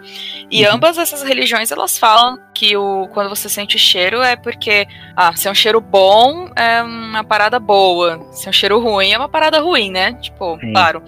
[0.50, 0.74] E Uhum.
[0.74, 5.34] ambas essas religiões elas falam que o quando você sente o cheiro é porque ah,
[5.36, 8.26] se é um cheiro bom, é uma parada boa.
[8.32, 10.14] Se é um cheiro ruim, é uma parada ruim, né?
[10.14, 10.72] Tipo, Sim.
[10.72, 11.02] claro.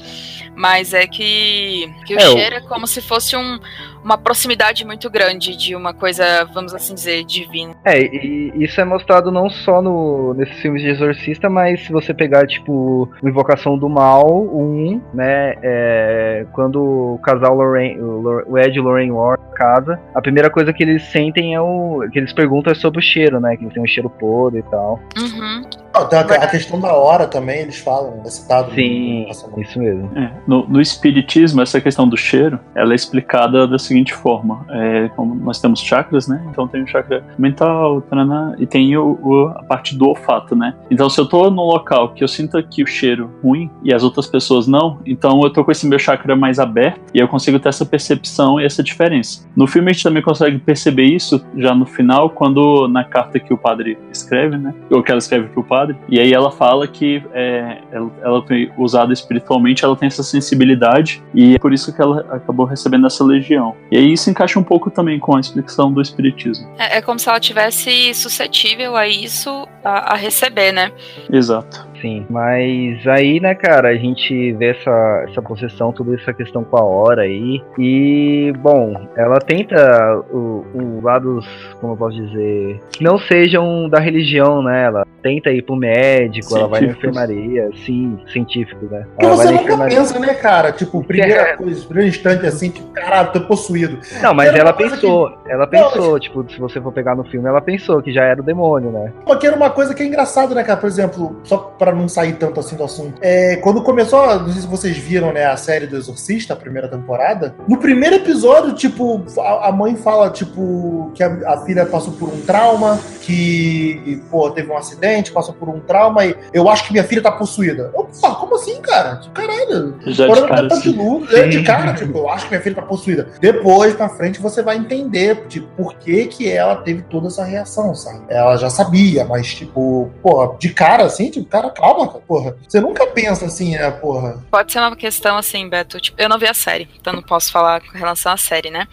[0.54, 3.58] Mas é que, que o É, o- cheiro é como se fosse um,
[4.04, 7.74] uma proximidade muito grande de uma coisa, vamos assim dizer, divina.
[7.84, 12.14] É, e isso é mostrado não só no, nesses filmes de Exorcista, mas se você
[12.14, 18.80] pegar, tipo, Invocação do Mal, 1, né, é, quando o casal Lorraine, o, Ed e
[18.80, 22.74] Lorraine Ward casa, a primeira coisa que eles sentem é o, que eles perguntam é
[22.76, 25.00] sobre o cheiro, né, que eles têm um cheiro podre e tal.
[25.18, 25.62] Uhum.
[26.06, 28.68] A, questão da hora também, eles falam, é citado.
[28.70, 30.10] no- Sim, no- isso mesmo.
[30.16, 35.08] É, no, no espiritismo, essa questão do cheiro, ela é explicada da seguinte forma: é,
[35.16, 36.42] como nós temos chakras, né?
[36.50, 40.74] Então tem o chakra mental, taraná, e tem o, o- a parte do olfato, né?
[40.90, 44.02] Então se eu tô num local que eu sinto aqui o cheiro ruim e as
[44.02, 47.58] outras pessoas não, então eu tô com esse meu chakra mais aberto e eu consigo
[47.58, 49.46] ter essa percepção e essa diferença.
[49.56, 53.52] No filme a gente também consegue perceber isso já no final, quando na carta que
[53.52, 54.74] o padre escreve, né?
[54.90, 58.70] Ou que ela escreve pro padre, e aí ela fala que é, ela, ela foi
[58.76, 63.24] usada espiritualmente, ela tem essa sensibilidade e é por isso que ela acabou recebendo essa
[63.24, 63.74] legião.
[63.90, 66.68] E aí isso encaixa um pouco também com a explicação do espiritismo.
[66.78, 70.92] É, é como se ela tivesse suscetível a isso a, a receber, né?
[71.32, 71.87] Exato.
[72.00, 76.76] Sim, mas aí, né, cara, a gente vê essa, essa possessão, toda essa questão com
[76.76, 77.62] a hora aí.
[77.78, 81.46] E, bom, ela tenta o, o lados,
[81.80, 84.84] como eu posso dizer, que não sejam da religião, né?
[84.84, 89.04] Ela tenta ir pro médico, ela vai na enfermaria, sim, científico, né?
[89.14, 90.72] Porque Ela você nunca pensa, né, cara?
[90.72, 91.56] Tipo, primeira É.
[91.56, 93.98] coisa, primeiro instante assim, tipo, caralho, tô possuído.
[94.22, 98.00] Não, mas ela pensou, ela pensou, tipo, se você for pegar no filme, ela pensou
[98.02, 99.12] que já era o demônio, né?
[99.24, 100.78] Porque era uma coisa que é engraçado, né, cara?
[100.78, 103.18] Por exemplo, só pra não sair tanto assim do assunto.
[103.20, 106.88] É, quando começou, não sei se vocês viram, né, a série do Exorcista, a primeira
[106.88, 107.54] temporada.
[107.68, 112.28] No primeiro episódio, tipo, a, a mãe fala, tipo, que a, a filha passou por
[112.28, 116.92] um trauma, que, pô, teve um acidente, passou por um trauma e eu acho que
[116.92, 117.90] minha filha tá possuída.
[117.94, 119.20] Eu, pô, como assim, cara?
[119.34, 119.94] Caralho.
[120.06, 122.76] Já de cara, tapa de luz, é, de cara, tipo, eu acho que minha filha
[122.76, 123.28] tá possuída.
[123.40, 127.94] Depois, pra frente, você vai entender, tipo, por que que ela teve toda essa reação,
[127.94, 128.20] sabe?
[128.28, 132.56] Ela já sabia, mas, tipo, porra, de cara, assim, tipo, cara, calma, cara, porra.
[132.66, 134.44] Você nunca pensa assim, né, porra.
[134.50, 136.00] Pode ser uma questão assim, Beto.
[136.00, 138.86] Tipo, eu não vi a série, então não posso falar com relação à série, né?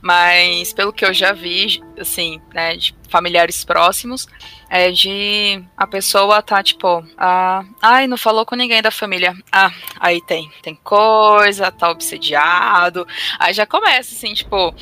[0.00, 4.26] Mas pelo que eu já vi, assim, né, de familiares próximos,
[4.70, 9.34] é de a pessoa tá tipo, ah, ai, não falou com ninguém da família.
[9.52, 13.06] Ah, aí tem, tem coisa, tá obsediado.
[13.38, 14.74] Aí já começa assim, tipo,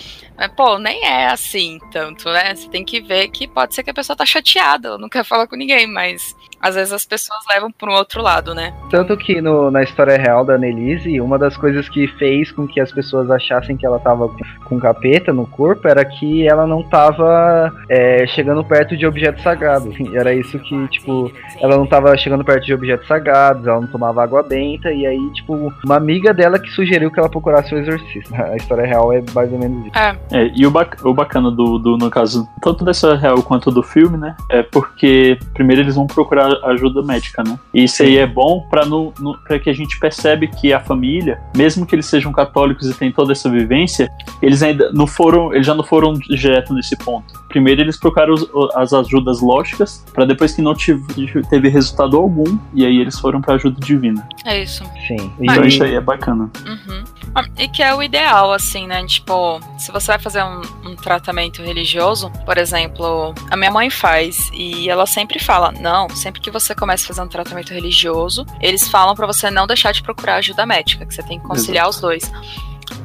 [0.55, 2.55] pô, nem é assim tanto, né?
[2.55, 5.25] Você tem que ver que pode ser que a pessoa tá chateada, ela não quer
[5.25, 8.73] falar com ninguém, mas às vezes as pessoas levam para um outro lado, né?
[8.91, 12.81] Tanto que no- na história real da Annelise, uma das coisas que fez com que
[12.81, 14.29] as pessoas achassem que ela tava
[14.65, 19.95] com capeta no corpo era que ela não tava é, chegando perto de objetos sagrados.
[20.15, 24.23] Era isso que, tipo, ela não tava chegando perto de objetos sagrados, ela não tomava
[24.23, 28.35] água benta, e aí, tipo, uma amiga dela que sugeriu que ela procurasse o exorcista.
[28.49, 29.99] A história real é mais ou menos isso.
[29.99, 33.71] É, É, e o, bac- o bacana do, do, no caso, tanto dessa real quanto
[33.71, 34.35] do filme, né?
[34.51, 37.59] É porque primeiro eles vão procurar ajuda médica, né?
[37.73, 38.85] E isso aí é bom pra
[39.59, 43.33] que a gente percebe que a família, mesmo que eles sejam católicos e tenham toda
[43.33, 44.11] essa vivência,
[44.43, 47.35] eles ainda não foram, eles já não foram direto nesse ponto.
[47.49, 51.03] Primeiro eles procuraram os- as ajudas lógicas, pra depois que não tive,
[51.49, 54.27] teve resultado algum, e aí eles foram pra ajuda divina.
[54.45, 54.83] é isso.
[55.07, 55.33] Sim.
[55.41, 56.51] Então E- isso aí é bacana.
[56.67, 57.05] Uhum.
[57.35, 59.05] Ah, E que é o ideal, assim, né?
[59.07, 64.51] Tipo, se você vai fazer um, um tratamento religioso, por exemplo, a minha mãe faz
[64.53, 68.89] e ela sempre fala: não, sempre que você começa a fazer um tratamento religioso, eles
[68.89, 72.01] falam pra você não deixar de procurar ajuda médica, que você tem que conciliar os
[72.01, 72.31] dois.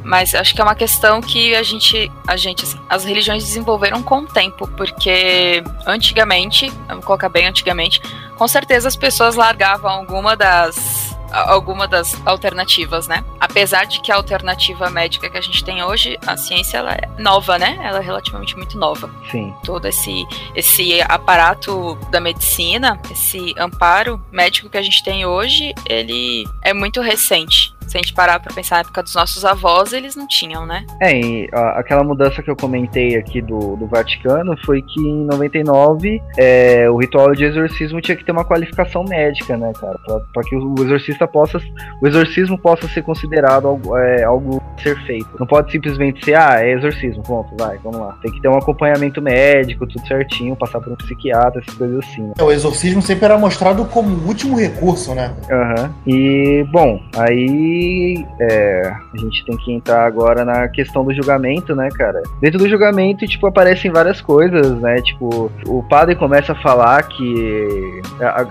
[0.04, 4.02] Mas acho que é uma questão que a gente, a gente, assim, as religiões desenvolveram
[4.04, 8.02] com o tempo, porque antigamente, vamos colocar bem antigamente,
[8.38, 13.24] com certeza as pessoas largavam alguma das alguma das alternativas, né?
[13.40, 17.10] Apesar de que a alternativa médica que a gente tem hoje, a ciência ela é
[17.18, 17.80] nova, né?
[17.82, 19.10] Ela é relativamente muito nova.
[19.32, 19.54] Sim.
[19.66, 26.48] Todo esse, esse aparato da medicina, esse amparo médico que a gente tem hoje, ele
[26.62, 27.73] é muito recente.
[27.88, 30.86] Se a gente parar pra pensar na época dos nossos avós, eles não tinham, né?
[31.02, 35.26] É, e a- aquela mudança que eu comentei aqui do, do Vaticano foi que em
[35.26, 39.98] 99 é, o ritual de exorcismo tinha que ter uma qualificação médica, né, cara?
[40.06, 41.60] Pra, pra que o exorcista possa.
[42.02, 45.30] O exorcismo possa ser considerado algo, é, algo ser feito.
[45.40, 48.18] Não pode simplesmente ser, ah, é exorcismo, ponto, vai, vamos lá.
[48.22, 52.24] Tem que ter um acompanhamento médico, tudo certinho, passar por um psiquiatra, essas coisas assim,
[52.24, 52.34] né?
[52.42, 55.34] O exorcismo sempre era mostrado como último recurso, né?
[55.50, 55.94] Aham.
[56.08, 57.73] E, bom, aí
[58.40, 62.22] é, a gente tem que entrar agora na questão do julgamento, né, cara?
[62.42, 64.96] Dentro do julgamento, tipo, aparecem várias coisas, né?
[65.02, 68.02] Tipo, o padre começa a falar que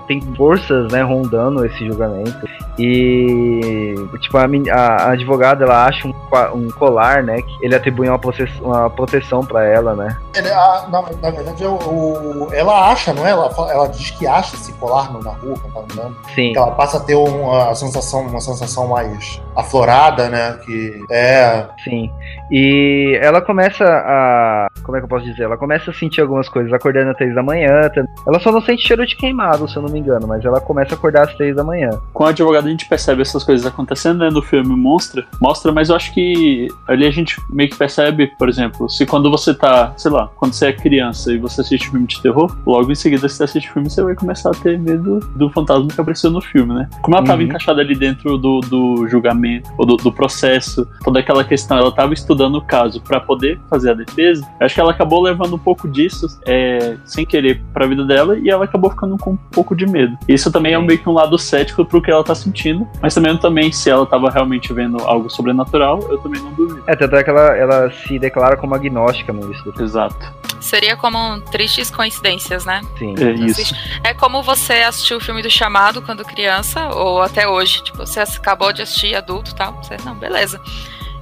[0.07, 2.47] tem forças, né, rondando esse julgamento.
[2.79, 6.15] E, tipo, a, a- advogada, ela acha um,
[6.55, 7.41] um colar, né?
[7.43, 10.17] Que ele atribui uma, process- uma proteção pra ela, né?
[10.35, 13.31] Ele- a- na, na verdade, o, o- ela acha, não é?
[13.31, 16.17] Ela, ela diz que acha esse colar na rua, tá andando.
[16.35, 16.53] Sim.
[16.53, 19.12] Que ela passa a ter uma sensação, uma sensação mais
[19.57, 20.59] aflorada, né?
[20.65, 21.67] Que é.
[21.85, 22.11] Sim.
[22.51, 24.67] E ela começa a.
[24.83, 25.45] Como é que eu posso dizer?
[25.45, 27.89] Ela começa a sentir algumas coisas, acordando às três da manhã.
[27.95, 30.61] tá- Ela só não sente cheiro de queimado, se eu não me engano, mas ela
[30.61, 31.91] começa a acordar às três da manhã.
[32.13, 34.31] Com o advogado a gente percebe essas coisas acontecendo, né?
[34.31, 38.49] No filme mostra, mostra, mas eu acho que ali a gente meio que percebe, por
[38.49, 42.07] exemplo, se quando você tá, sei lá, quando você é criança e você assiste filme
[42.07, 45.49] de terror, logo em seguida você assiste filme, você vai começar a ter medo do
[45.51, 46.89] fantasma que apareceu no filme, né?
[47.03, 47.47] Como ela tava Uhum.
[47.49, 52.15] encaixada ali dentro do, do julgamento, ou do, do processo, toda aquela questão, ela tava
[52.15, 55.89] estudando o caso pra poder fazer a defesa, acho que ela acabou levando um pouco
[55.89, 59.87] disso, é, sem querer, pra vida dela, e ela acabou ficando com um pouco de
[59.87, 60.17] medo.
[60.29, 63.37] Isso também é meio que um lado cético pro que ela tá sentindo, mas também,
[63.39, 66.83] também se ela tava realmente vendo algo sobrenatural, eu também não duvido.
[66.87, 69.73] É, tanto é que ela, ela se declara como agnóstica no início.
[69.81, 70.43] Exato.
[70.61, 72.81] Seria como um tristes coincidências, né?
[72.97, 73.15] Sim.
[73.19, 73.75] É isso.
[74.05, 77.83] É como você assistiu o filme do Chamado quando criança, ou até hoje.
[77.83, 79.81] Tipo, você acabou de assistir adulto e tal.
[80.05, 80.61] Não, beleza.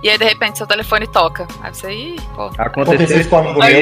[0.02, 1.46] E aí, de repente, seu telefone toca.
[1.62, 2.44] Aí você, ih, pô.
[2.56, 3.58] Aconteceu Aconteceu isso comigo.
[3.60, 3.80] meu.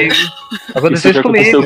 [0.75, 1.61] Aconteceu Isso comigo.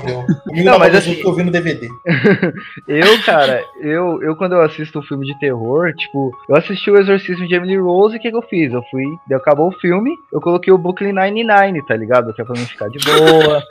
[0.00, 0.26] comigo.
[0.44, 1.88] Comigo Não, mas assim- que eu vi no DVD.
[2.88, 6.98] Eu, cara, eu, eu quando eu assisto um filme de terror, tipo, eu assisti o
[6.98, 8.72] Exorcismo de Emily Rose e o que, que eu fiz?
[8.72, 12.32] Eu fui, daí acabou o filme, eu coloquei o Brooklyn Nine-Nine, tá ligado?
[12.34, 13.62] Que é pra mim ficar de boa.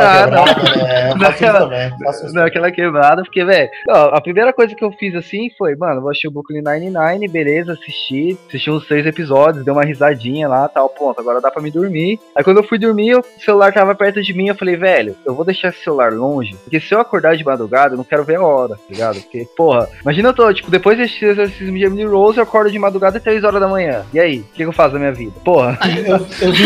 [0.00, 0.44] ah, não.
[0.86, 2.32] É, eu faço isso Naquela- também.
[2.34, 6.28] Naquela quebrada, porque, velho, a primeira coisa que eu fiz assim foi, mano, vou assistir
[6.28, 11.20] o Brooklyn Nine-Nine, beleza, assisti, assisti uns três episódios, dei uma risadinha lá, tal, ponto,
[11.20, 12.18] agora dá pra me dormir.
[12.34, 15.34] Aí quando eu fui dormir, o celular tava perto de mim, eu falei, velho, eu
[15.34, 18.36] vou deixar esse celular longe, porque se eu acordar de madrugada, eu não quero ver
[18.36, 19.20] a hora, tá ligado?
[19.20, 22.78] Porque, porra, imagina eu tô, tipo, depois desse exercício de Emily Rose, eu acordo de
[22.78, 24.04] madrugada às 3 horas da manhã.
[24.12, 25.32] E aí, o que, que eu faço da minha vida?
[25.44, 25.78] Porra.
[26.02, 26.64] Eu, eu vi,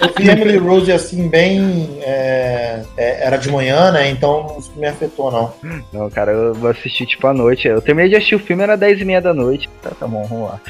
[0.00, 1.98] eu vi Emily Rose assim, bem.
[2.02, 4.08] é, é, era de manhã, né?
[4.08, 5.52] Então isso não me afetou, não.
[5.92, 7.66] Não, cara, eu vou assistir, tipo, à noite.
[7.66, 9.68] Eu terminei de assistir o filme, era 10 e meia da noite.
[9.82, 10.60] Tá, tá bom, vamos lá.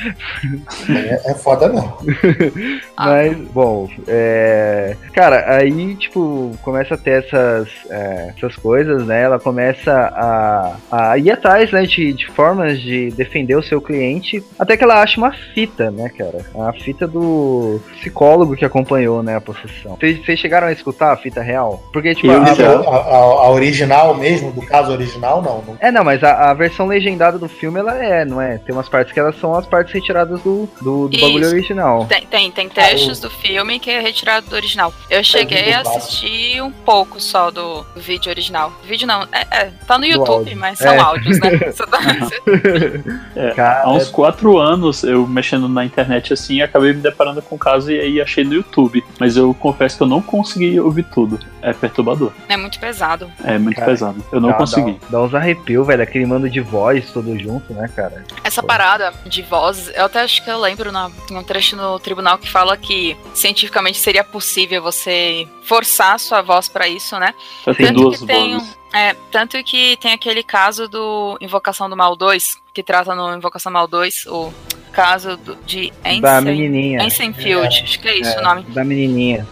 [0.91, 1.97] É, é foda, não.
[3.01, 3.07] Ah.
[3.11, 4.97] Mas, bom, é...
[5.15, 9.23] Cara, aí, tipo, começa a ter essas, é, essas coisas, né?
[9.23, 14.43] Ela começa a, a ir atrás, né, de, de formas de defender o seu cliente,
[14.59, 16.39] até que ela acha uma fita, né, cara?
[16.59, 19.97] A fita do psicólogo que acompanhou, né, a possessão.
[19.97, 21.81] Vocês chegaram a escutar a fita real?
[21.93, 22.45] Porque, tipo, a.
[22.89, 25.63] A, a- a original mesmo, do caso original, não.
[25.67, 25.77] não.
[25.79, 28.59] É, não, mas a, a versão legendada do filme, ela é, não é?
[28.59, 31.25] Tem umas partes que elas são as partes retiradas do, do, do Isso.
[31.41, 32.07] Bagulho original.
[32.07, 34.93] Tem, tem, tem trechos do filme que é retirado do original.
[35.11, 38.73] Eu cheguei a assistir um pouco só do, do vídeo original.
[38.85, 40.99] Vídeo não, é, é, tá no YouTube, mas são É.
[40.99, 41.51] áudios, né?
[43.37, 47.57] É, Cara, Há uns quatro anos, eu mexendo na internet assim, acabei me deparando com
[47.57, 49.05] o caso e aí achei no YouTube.
[49.19, 51.39] Mas eu confesso que eu não consegui ouvir tudo.
[51.61, 52.33] É perturbador.
[52.49, 53.31] é muito pesado.
[53.45, 54.25] É muito Cara, pesado.
[54.33, 54.93] Eu não dá, consegui.
[55.11, 58.25] Dá, dá uns arrepios, velho, aquele mando de voz todo junto, né, cara?
[58.45, 62.39] Essa parada de vozes, eu até acho que eu lembro na, um trecho no tribunal
[62.39, 67.35] que fala que cientificamente seria possível você forçar a sua voz pra isso, né?
[67.65, 71.97] Tem Tanto duas que tem um- É, tanto que tem aquele caso do Invocação do
[71.97, 74.51] Mal 2, que trata no Invocação do Mal 2 o
[74.93, 77.03] caso do- de da Ensign, menininha.
[77.05, 78.63] Ensignfield, acho que é isso o nome.
[78.69, 79.47] Da menininha.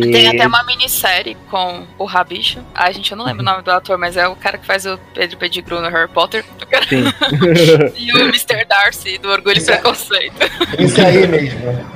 [0.00, 0.10] Que...
[0.10, 2.60] Tem até uma minissérie com o Rabicho.
[2.74, 4.84] Ai, gente, eu não lembro o nome do ator, mas é o cara que faz
[4.86, 6.44] o Pedro Pettigrew no Harry Potter.
[6.88, 7.04] Sim.
[7.96, 8.64] E o Mr.
[8.66, 10.34] Darcy do Orgulho e Preconceito.
[10.78, 11.60] Esse aí mesmo.
[11.60, 11.86] né?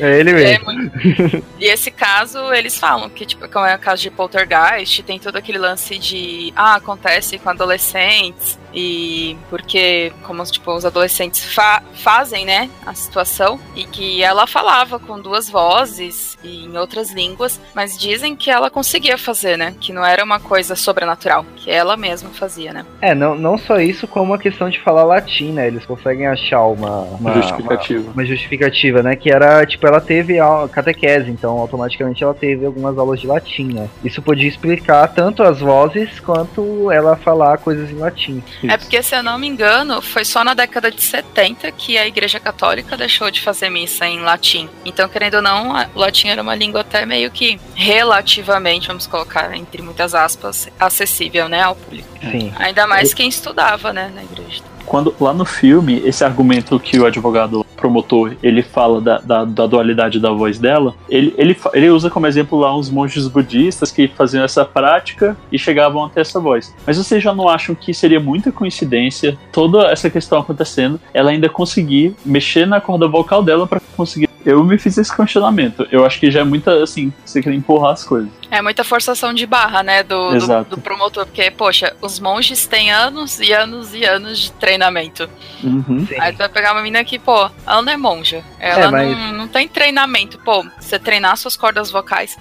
[0.00, 0.64] É ele É mesmo.
[0.72, 5.18] muito- E esse caso, eles falam que, tipo, como é o caso de Poltergeist, tem
[5.18, 11.82] todo aquele lance de, ah, acontece com adolescentes, e porque, como, tipo, os adolescentes fa-
[11.94, 17.60] fazem, né, a situação, e que ela falava com duas vozes e em outras línguas,
[17.74, 21.96] mas dizem que ela conseguia fazer, né, que não era uma coisa sobrenatural, que ela
[21.96, 22.84] mesma fazia, né.
[23.00, 25.66] É, não, não só isso, como a questão de falar latim, né?
[25.66, 28.02] Eles conseguem achar uma, uma, Justificativa.
[28.02, 29.16] uma, uma justificativa, né?
[29.16, 33.72] Que era, tipo, ela teve a catequese, então automaticamente ela teve algumas aulas de latim,
[33.72, 33.88] né?
[34.04, 38.42] Isso podia explicar tanto as vozes quanto ela falar coisas em latim.
[38.68, 42.06] É porque, se eu não me engano, foi só na década de 70 que a
[42.06, 44.68] Igreja Católica deixou de fazer missa em latim.
[44.84, 49.06] Então, querendo ou não, a- o latim era uma língua até meio que relativamente, vamos
[49.06, 52.08] colocar entre muitas aspas, acessível, né, ao público.
[52.20, 52.52] Sim.
[52.56, 54.62] Ainda mais quem estudava, né, na igreja.
[54.84, 59.66] Quando lá no filme, esse argumento que o advogado promotor ele fala da, da, da
[59.66, 64.06] dualidade da voz dela, ele, ele, ele usa como exemplo lá uns monges budistas que
[64.08, 66.74] faziam essa prática e chegavam até essa voz.
[66.86, 71.48] Mas vocês já não acham que seria muita coincidência toda essa questão acontecendo, ela ainda
[71.48, 74.31] conseguir mexer na corda vocal dela para conseguir.
[74.44, 75.86] Eu me fiz esse questionamento.
[75.90, 78.30] Eu acho que já é muita, assim, você quer empurrar as coisas.
[78.50, 82.90] É muita forçação de barra, né, do, do, do promotor, porque, poxa, os monges têm
[82.90, 85.28] anos e anos e anos de treinamento.
[85.62, 86.06] Uhum.
[86.20, 88.44] Aí tu vai pegar uma menina que, pô, ela não é monja.
[88.58, 90.38] Ela É, mas- não, não tem treinamento.
[90.38, 92.36] Pô, você treinar suas cordas vocais.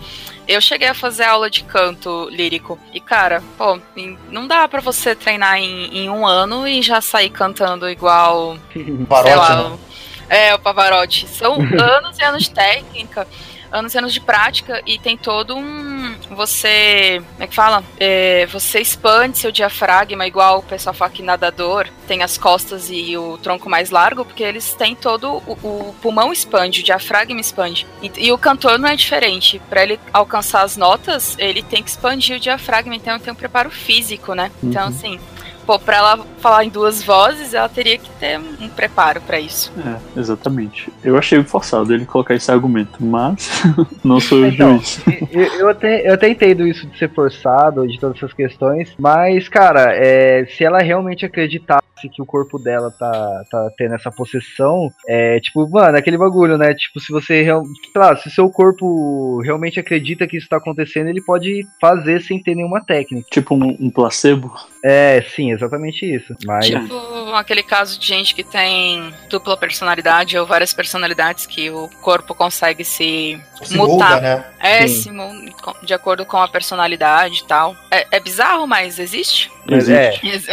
[0.48, 2.78] Eu cheguei a fazer aula de canto lírico.
[2.94, 3.80] E, cara, pô,
[4.30, 8.58] não dá pra você treinar em, em um ano e já sair cantando igual.
[8.74, 9.70] sei Varote, lá.
[9.70, 9.78] né?
[10.34, 11.28] É, o Pavarotti.
[11.28, 13.28] São anos e anos de técnica.
[13.70, 16.14] Anos e anos de prática e tem todo um.
[16.32, 17.22] Você.
[17.32, 17.82] Como é que fala?
[17.98, 23.16] É, você expande seu diafragma, igual o pessoal fala que nadador tem as costas e
[23.16, 25.42] o tronco mais largo, porque eles têm todo.
[25.48, 25.54] O,
[25.90, 27.88] o pulmão expande, o diafragma expande.
[28.02, 29.62] E, e o cantor não é diferente.
[29.70, 33.70] Para ele alcançar as notas, ele tem que expandir o diafragma, então tem um preparo
[33.72, 34.52] físico, né?
[34.62, 34.90] Então, Uhum.
[34.90, 35.20] assim.
[35.66, 39.72] Pô, pra ela falar em duas vozes, ela teria que ter um preparo pra isso.
[39.78, 40.92] É, exatamente.
[41.04, 43.50] Eu achei forçado ele colocar esse argumento, mas
[44.04, 45.02] não sou o Então, juiz.
[45.32, 49.48] eu, eu até, eu até entendo isso de ser forçado, de todas essas questões, mas,
[49.48, 51.82] cara, é, se ela realmente acreditasse
[52.14, 56.74] que o corpo dela tá, tá tendo essa possessão, é tipo, mano, aquele bagulho, né?
[56.74, 57.46] Tipo, se você
[57.96, 62.56] lá, se seu corpo realmente acredita que isso tá acontecendo, ele pode fazer sem ter
[62.56, 63.28] nenhuma técnica.
[63.30, 64.52] Tipo um, um placebo.
[64.84, 66.31] É, sim, exatamente isso.
[66.46, 66.66] Mas.
[66.66, 72.36] Tipo aquele caso de gente que tem dupla personalidade ou várias personalidades que o corpo
[72.36, 74.16] consegue se Se mutar.
[74.16, 74.46] muda, né?
[74.60, 75.02] É, Sim.
[75.04, 77.76] se de acordo com a personalidade e tal.
[77.90, 79.52] É, é bizarro, mas existe.
[79.70, 80.52] Mas é, Existe.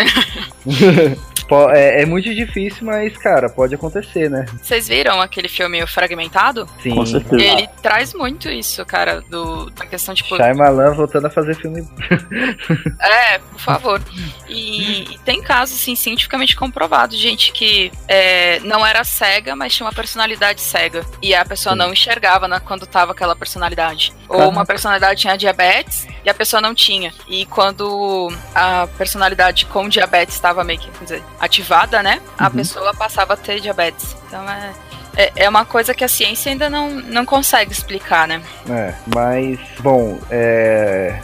[1.70, 4.44] é, é muito difícil, mas, cara, pode acontecer, né?
[4.62, 6.68] Vocês viram aquele filme Fragmentado?
[6.82, 6.94] Sim.
[6.94, 7.42] Com certeza.
[7.42, 11.86] Ele traz muito isso, cara, do, da questão, tipo, Shyamalan voltando a fazer filme.
[13.00, 14.02] É, por favor.
[14.48, 19.74] E, e tem casos, assim, cientificamente comprovados, de gente que é, não era cega, mas
[19.74, 21.04] tinha uma personalidade cega.
[21.22, 21.78] E a pessoa Sim.
[21.78, 24.12] não enxergava né, quando tava aquela personalidade.
[24.28, 24.50] Ou Caraca.
[24.50, 27.12] uma personalidade tinha diabetes e a pessoa não tinha.
[27.28, 32.20] E quando a personalidade com diabetes estava meio que, quer dizer, ativada, né?
[32.38, 32.50] A Uhum.
[32.50, 34.16] pessoa passava a ter diabetes.
[34.26, 34.72] Então é.
[35.16, 38.40] É, é uma coisa que a ciência ainda não, não consegue explicar, né?
[38.68, 41.18] É, mas, bom, é,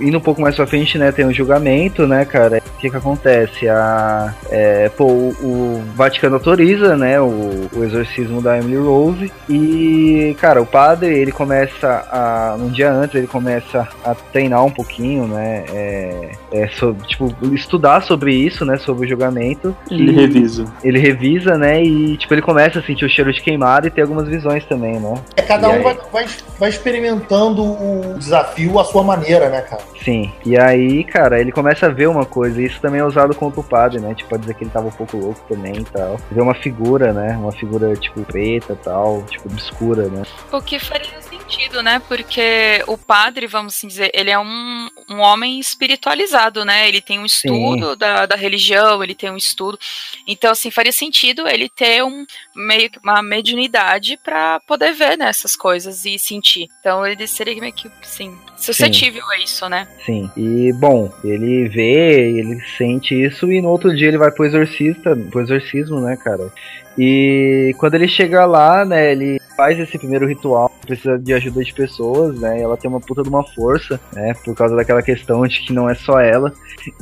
[0.00, 2.96] indo um pouco mais pra frente, né, tem um julgamento, né, cara, o que que
[2.96, 3.68] acontece?
[3.68, 10.36] A, é, pô, o, o Vaticano autoriza, né, o, o exorcismo da Emily Rose e,
[10.40, 15.26] cara, o padre, ele começa a, um dia antes, ele começa a treinar um pouquinho,
[15.26, 19.76] né, é, é, sobre, tipo, estudar sobre isso, né, sobre o julgamento.
[19.90, 20.64] Ele e revisa.
[20.82, 24.02] Ele revisa, né, e, tipo, ele começa a sentir o cheiro de queimado e ter
[24.02, 25.14] algumas visões também, né.
[25.36, 25.82] É, cada E um aí?
[25.82, 26.26] vai, vai,
[26.58, 29.82] vai experimentando o desafio à sua maneira, né, cara?
[30.02, 33.34] Sim, e aí, cara, ele começa a ver uma coisa, e isso também é usado
[33.34, 34.14] contra o padre, né?
[34.14, 36.16] Tipo, pode dizer que ele tava um pouco louco também e tal.
[36.30, 37.36] Vê uma figura, né?
[37.36, 40.22] Uma figura, tipo, preta e tal, tipo, obscura, né?
[40.52, 42.00] O que faria sentido, né?
[42.08, 46.88] Porque o padre, vamos assim dizer, ele é um, um homem espiritualizado, né?
[46.88, 49.78] Ele tem um estudo da, da religião, ele tem um estudo.
[50.26, 52.24] Então, assim, faria sentido ele ter um
[52.54, 56.68] meio uma mediunidade para poder ver nessas coisas e sentir.
[56.80, 59.88] Então, ele seria meio que, sim, suscetível a isso, né?
[60.04, 60.30] Sim.
[60.36, 65.16] E, bom, ele vê, ele sente isso, e no outro dia ele vai pro exorcista,
[65.30, 66.52] pro exorcismo, né, cara?
[66.96, 71.72] E quando ele chega lá, né, ele faz esse primeiro ritual, precisa de ajuda de
[71.72, 72.58] pessoas, né?
[72.58, 74.34] E ela tem uma puta de uma força, né?
[74.44, 76.52] Por causa daquela questão de que não é só ela.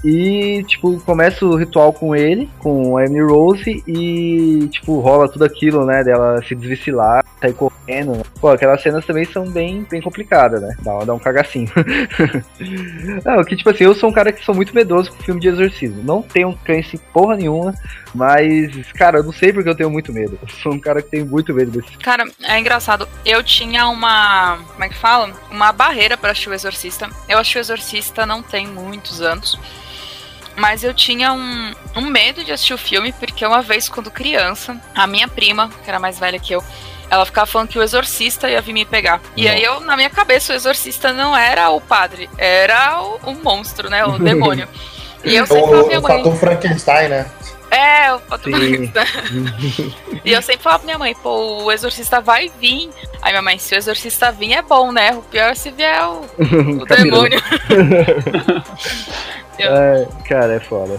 [0.04, 5.44] E, tipo, começa o ritual com ele, com a Amy Rose, e, tipo, rola tudo
[5.44, 6.04] aquilo, né?
[6.04, 8.12] Dela se desvicilar, sair correndo.
[8.12, 8.22] Né?
[8.40, 10.74] Pô, aquelas cenas também são bem, bem complicadas, né?
[10.82, 11.68] Dá, dá um cagacinho.
[13.24, 15.48] não, que, tipo assim, eu sou um cara que sou muito medroso com filme de
[15.48, 16.02] exorcismo.
[16.04, 17.74] Não tenho crença em porra nenhuma,
[18.14, 20.38] mas, cara, eu não sei porque eu tenho muito medo.
[20.40, 23.08] Eu sou um cara que tem muito medo desse Cara, é engraçado.
[23.24, 24.58] Eu tinha uma.
[24.72, 25.32] Como é que fala?
[25.50, 27.08] Uma barreira para assistir o Exorcista.
[27.28, 29.58] Eu assisti o Exorcista não tem muitos anos.
[30.54, 34.78] Mas eu tinha um, um medo de assistir o filme, porque uma vez, quando criança,
[34.94, 36.62] a minha prima, que era mais velha que eu,
[37.08, 39.20] ela ficava falando que o exorcista ia vir me pegar.
[39.34, 43.34] E aí eu, na minha cabeça, o exorcista não era o padre, era o, o
[43.34, 44.04] monstro, né?
[44.04, 44.68] O demônio.
[45.24, 46.12] E eu sempre o, minha mãe.
[46.12, 47.30] O fator Frankenstein, né?
[47.72, 49.06] É, o fator Frankenstein.
[50.22, 52.90] e eu sempre falava pra minha mãe, pô, o exorcista vai vir.
[53.22, 55.14] Aí minha mãe, se o exorcista vir é bom, né?
[55.14, 56.20] O pior é se vier o,
[56.82, 57.40] o demônio.
[59.58, 60.96] É, cara, é foda.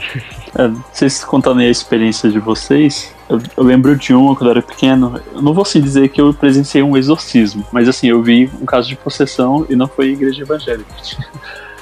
[0.57, 4.51] É, vocês contando aí a experiência de vocês, eu, eu, lembro de uma quando eu
[4.51, 5.19] era pequeno.
[5.33, 8.65] Eu não vou assim dizer que eu presenciei um exorcismo, mas assim, eu vi um
[8.65, 10.93] caso de possessão e não foi igreja evangélica.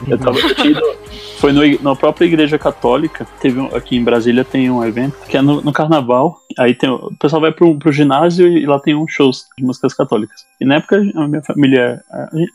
[0.08, 0.82] Eu tava ido,
[1.38, 5.38] foi no, na própria igreja católica, teve um, aqui em Brasília tem um evento que
[5.38, 8.96] é no, no carnaval, aí tem, o pessoal vai pro, pro ginásio e lá tem
[8.96, 10.46] um shows de músicas católicas.
[10.60, 12.04] E na época a minha família,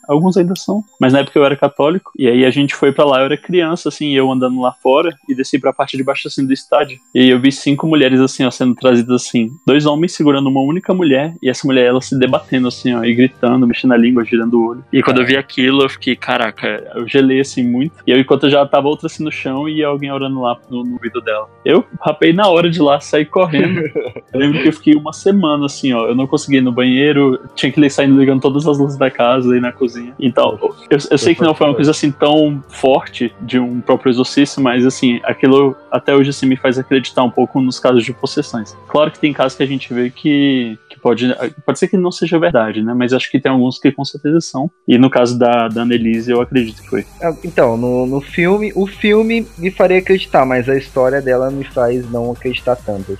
[0.07, 3.03] alguns ainda são, mas na época eu era católico, e aí a gente foi para
[3.05, 6.27] lá, eu era criança, assim, eu andando lá fora, e desci pra parte de baixo,
[6.27, 10.13] assim, do estádio, e eu vi cinco mulheres, assim, ó, sendo trazidas, assim, dois homens
[10.13, 13.93] segurando uma única mulher, e essa mulher, ela se debatendo, assim, ó, e gritando, mexendo
[13.93, 14.85] a língua, girando o olho.
[14.93, 18.45] E quando eu vi aquilo, eu fiquei, caraca, eu gelei, assim, muito, e eu, enquanto
[18.45, 21.49] eu já tava outra, assim, no chão, e alguém orando lá no, no ouvido dela.
[21.63, 23.81] Eu rapei na hora de lá, saí correndo.
[24.33, 27.39] eu lembro que eu fiquei uma semana, assim, ó, eu não conseguia ir no banheiro,
[27.55, 30.13] tinha que saindo ligando todas as luzes da casa e na cozinha.
[30.19, 30.57] Então,
[30.89, 34.59] eu, eu sei que não foi uma coisa assim tão forte de um próprio exorcista,
[34.59, 38.77] mas assim, aquilo até hoje assim me faz acreditar um pouco nos casos de possessões.
[38.87, 40.77] Claro que tem casos que a gente vê que
[41.07, 41.33] pode,
[41.65, 42.93] pode ser que não seja verdade, né?
[42.93, 44.69] Mas acho que tem alguns que com certeza são.
[44.85, 47.05] E no caso da, da Annelise, eu acredito que foi.
[47.21, 51.63] É, então, no, no filme, o filme me faria acreditar, mas a história dela me
[51.63, 53.17] faz não acreditar tanto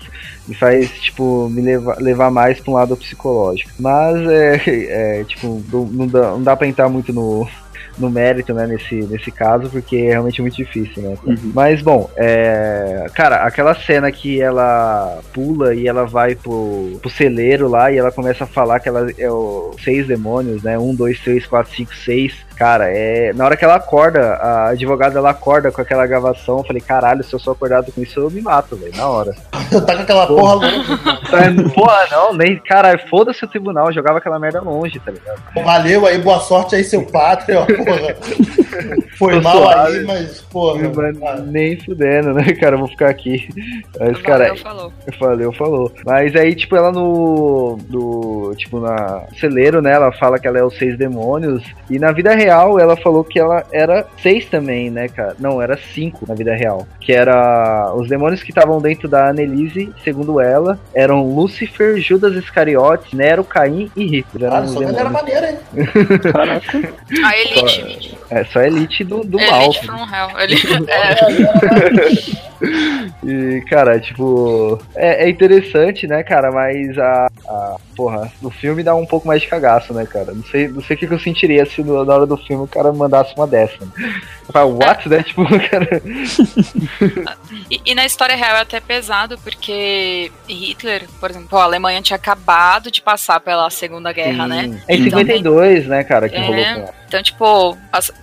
[0.48, 3.70] me faz, tipo, me levar, levar mais pra um lado psicológico.
[3.78, 4.62] Mas é,
[5.20, 5.62] é tipo,
[5.92, 7.46] não dá, não dá pra entrar muito no,
[7.98, 11.18] no mérito, né, nesse, nesse caso, porque é realmente muito difícil, né?
[11.26, 11.52] Uhum.
[11.54, 13.08] Mas, bom, é...
[13.14, 18.12] cara, aquela cena que ela pula e ela vai pro, pro celeiro lá e ela
[18.12, 20.78] começa a falar que ela é o seis demônios, né?
[20.78, 22.47] Um, dois, três, quatro, cinco, seis.
[22.58, 23.32] Cara, é.
[23.34, 26.58] Na hora que ela acorda, a advogada ela acorda com aquela gravação.
[26.58, 29.36] Eu falei, caralho, se eu sou acordado com isso, eu me mato, velho, na hora.
[29.86, 30.88] tá com aquela porra, longe.
[31.28, 32.58] Tá, porra, não, nem.
[32.58, 35.42] Cara, foda-se o tribunal, jogava aquela merda longe, tá ligado?
[35.64, 38.16] Valeu aí, boa sorte aí, seu pátrio, porra.
[39.18, 40.92] Foi mal suave, aí, mas, porra.
[41.20, 42.76] Mas nem fudendo, né, cara?
[42.76, 43.50] Eu vou ficar aqui.
[44.00, 44.50] Mas, cara.
[44.50, 44.94] Valeu, falou.
[45.20, 45.92] Valeu, falou.
[46.06, 47.78] Mas aí, tipo, ela no.
[47.90, 49.94] no tipo, na celeiro, né?
[49.94, 51.64] Ela fala que ela é os seis demônios.
[51.90, 55.36] E na vida real ela falou que ela era seis também, né, cara?
[55.40, 56.88] Não, era cinco na vida real.
[57.00, 57.92] Que era.
[57.96, 63.90] Os demônios que estavam dentro da Annelise, segundo ela, eram Lúcifer, Judas Iscariotes, Nero, Caim
[63.96, 64.54] e Hitler.
[64.54, 65.58] Ah, só galera maneira, hein?
[66.32, 66.78] Caraca.
[67.26, 68.18] A elite.
[68.28, 70.40] Só, é, só a elite do, do elite mal.
[70.40, 72.48] Elite, é.
[73.24, 78.96] E, cara, tipo, é, é, interessante, né, cara, mas a, a, porra, no filme dá
[78.96, 80.34] um pouco mais de cagaço, né, cara?
[80.34, 82.92] Não sei, não sei o que eu sentiria se na hora do filme o cara
[82.92, 83.78] mandasse uma dessa.
[83.86, 83.92] Né?
[84.54, 85.24] What, né?
[85.24, 86.02] Tipo, cara.
[87.70, 92.16] e, e, na história real é até pesado, porque Hitler, por exemplo, a Alemanha tinha
[92.16, 94.50] acabado de passar pela Segunda Guerra, Sim.
[94.50, 94.82] né?
[94.88, 97.78] É em 52, então, né, cara, que é, rolou Então, tipo,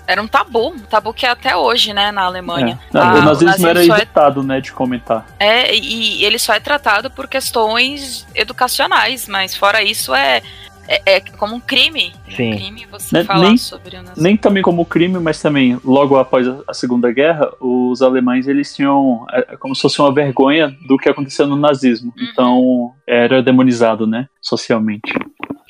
[0.07, 2.79] era um tabu, um tabu que é até hoje, né, na Alemanha.
[2.93, 2.99] É.
[2.99, 4.45] o nazismo era evitado, é...
[4.45, 5.27] né, de comentar.
[5.39, 10.43] É, e ele só é tratado por questões educacionais, mas fora isso é
[10.89, 12.13] é, é, como um crime.
[12.31, 12.53] Sim.
[12.53, 14.23] Um crime você nem, falar sobre o nazismo.
[14.23, 19.27] Nem também como crime, mas também, logo após a Segunda Guerra, os alemães eles tinham
[19.31, 22.13] é, como se fosse uma vergonha do que aconteceu no nazismo.
[22.17, 22.27] Uhum.
[22.31, 25.13] Então, era demonizado, né, socialmente.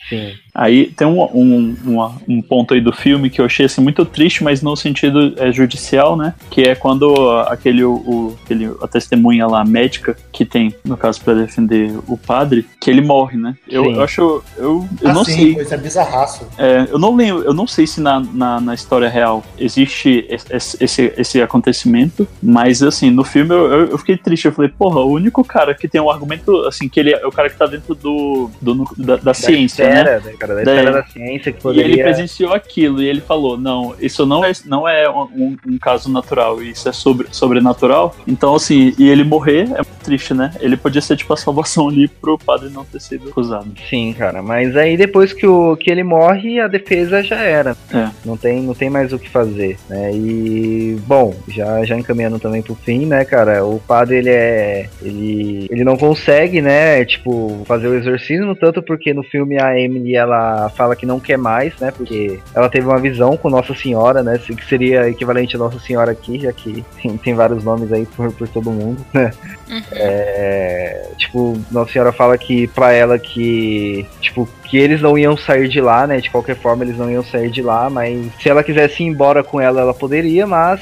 [0.09, 0.33] Sim.
[0.55, 4.05] Aí tem um, um, uma- um ponto aí do filme que eu achei assim, muito
[4.05, 6.35] triste, mas no sentido é, judicial, né?
[6.51, 7.13] Que é quando
[7.49, 12.17] aquele, o, o- aquele, a testemunha lá, médica, que tem, no caso, pra defender o
[12.17, 13.57] padre, que ele morre, né?
[13.69, 14.21] Eu, eu acho.
[14.57, 15.63] Eu, eu Ah, não sim, sei.
[15.63, 16.47] Isso é bizarraço.
[16.57, 20.77] É, eu não lembro, eu não sei se na, na, na história real existe esse,
[20.85, 24.45] esse, esse acontecimento, mas assim, no filme eu, eu, eu fiquei triste.
[24.47, 27.33] Eu falei, porra, o único cara que tem um argumento, assim, que ele é o
[27.33, 30.05] cara que tá dentro do, do nu- da, da ciência, né?
[30.05, 30.55] né, cara?
[30.57, 32.05] Da Da- esfera da ciência que E ele poderia.
[32.05, 36.63] presenciou aquilo e ele falou: não, isso não é, não é um, um caso natural,
[36.63, 38.15] isso é sobre, sobrenatural.
[38.27, 40.53] Então, assim, e ele morrer é triste, né?
[40.61, 43.67] Ele podia ser tipo a salvação ali pro padre não ter sido acusado.
[43.89, 44.43] Sim, cara.
[44.43, 47.77] Mas aí depois que, o, que ele morre, a defesa já era.
[47.93, 48.09] É.
[48.25, 50.11] Não tem, não tem mais o que fazer, né?
[50.15, 53.65] E bom, já, já encaminhando também pro fim, né, cara?
[53.65, 57.05] O padre ele é, ele, ele não consegue, né?
[57.05, 60.34] Tipo fazer o exorcismo tanto porque no filme a Emily ela
[60.77, 61.91] fala que não quer mais, né?
[61.91, 64.39] Porque ela teve uma visão com Nossa Senhora, né?
[64.39, 68.33] Que seria equivalente a Nossa Senhora aqui, já que tem, tem vários nomes aí por,
[68.33, 69.31] por todo mundo, né?
[69.69, 69.83] Uhum.
[69.93, 75.69] É, tipo, Nossa Senhora fala que pra ela que, tipo, que eles não iam sair
[75.69, 76.19] de lá, né?
[76.21, 79.43] De qualquer forma, eles não iam sair de lá, mas se ela quisesse ir embora
[79.45, 80.81] com ela, ela poderia, mas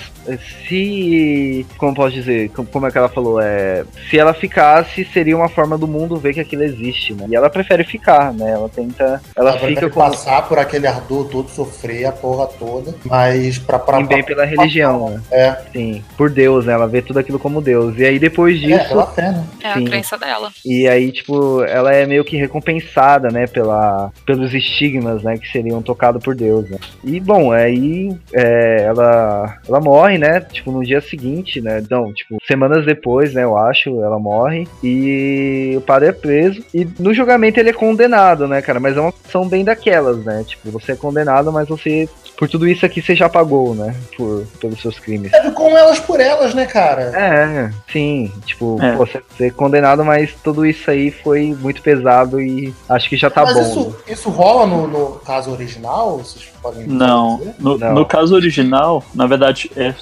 [0.69, 1.67] se.
[1.79, 2.49] Como posso dizer?
[2.51, 3.41] Com- Como é que ela falou?
[3.41, 7.27] É, se ela ficasse, seria uma forma do mundo ver que aquilo existe, né?
[7.29, 8.51] E ela prefere ficar, né?
[8.53, 9.21] Ela tenta.
[9.37, 10.01] Ela, Ela fica com.
[10.01, 13.79] passar por aquele ardor todo, sofrer a porra toda, mas pra...
[13.79, 15.21] pra, em bem pela religião, né?
[15.31, 16.73] É, Sim, por Deus, né?
[16.73, 17.97] Ela vê tudo aquilo como Deus.
[17.99, 18.75] E aí depois disso.
[18.81, 19.45] é, pela fé, né?
[19.63, 19.87] É Sim.
[19.87, 20.51] a crença dela.
[20.65, 23.72] E aí, tipo, ela é meio que recompensada, né, pela,
[24.27, 26.79] pelos estigmas, né, que seriam tocados por Deus, né.
[27.05, 32.39] E, bom, aí é, ela, ela morre, né, tipo, no dia seguinte, né, não, tipo,
[32.47, 37.59] semanas depois, né, eu acho, ela morre e o padre é preso e no julgamento
[37.59, 40.97] ele é condenado, né, cara, mas é uma ação bem daquelas, né, tipo, você é
[40.97, 42.09] condenado, mas você,
[42.43, 45.33] por tudo isso aqui, você já pagou, né, por, pelos seus crimes.
[45.33, 47.03] É com elas por elas, né, cara?
[47.17, 48.33] É, sim.
[48.45, 48.97] Tipo, É.
[48.97, 53.31] pô, você ser condenado, mas tudo isso aí foi muito pesado e acho que já
[53.31, 53.63] tá Mas bom.
[53.63, 56.19] isso, isso rola no, no caso original?
[56.19, 57.95] Vocês podem Não, no, Não.
[57.95, 59.95] no caso original, na verdade, é,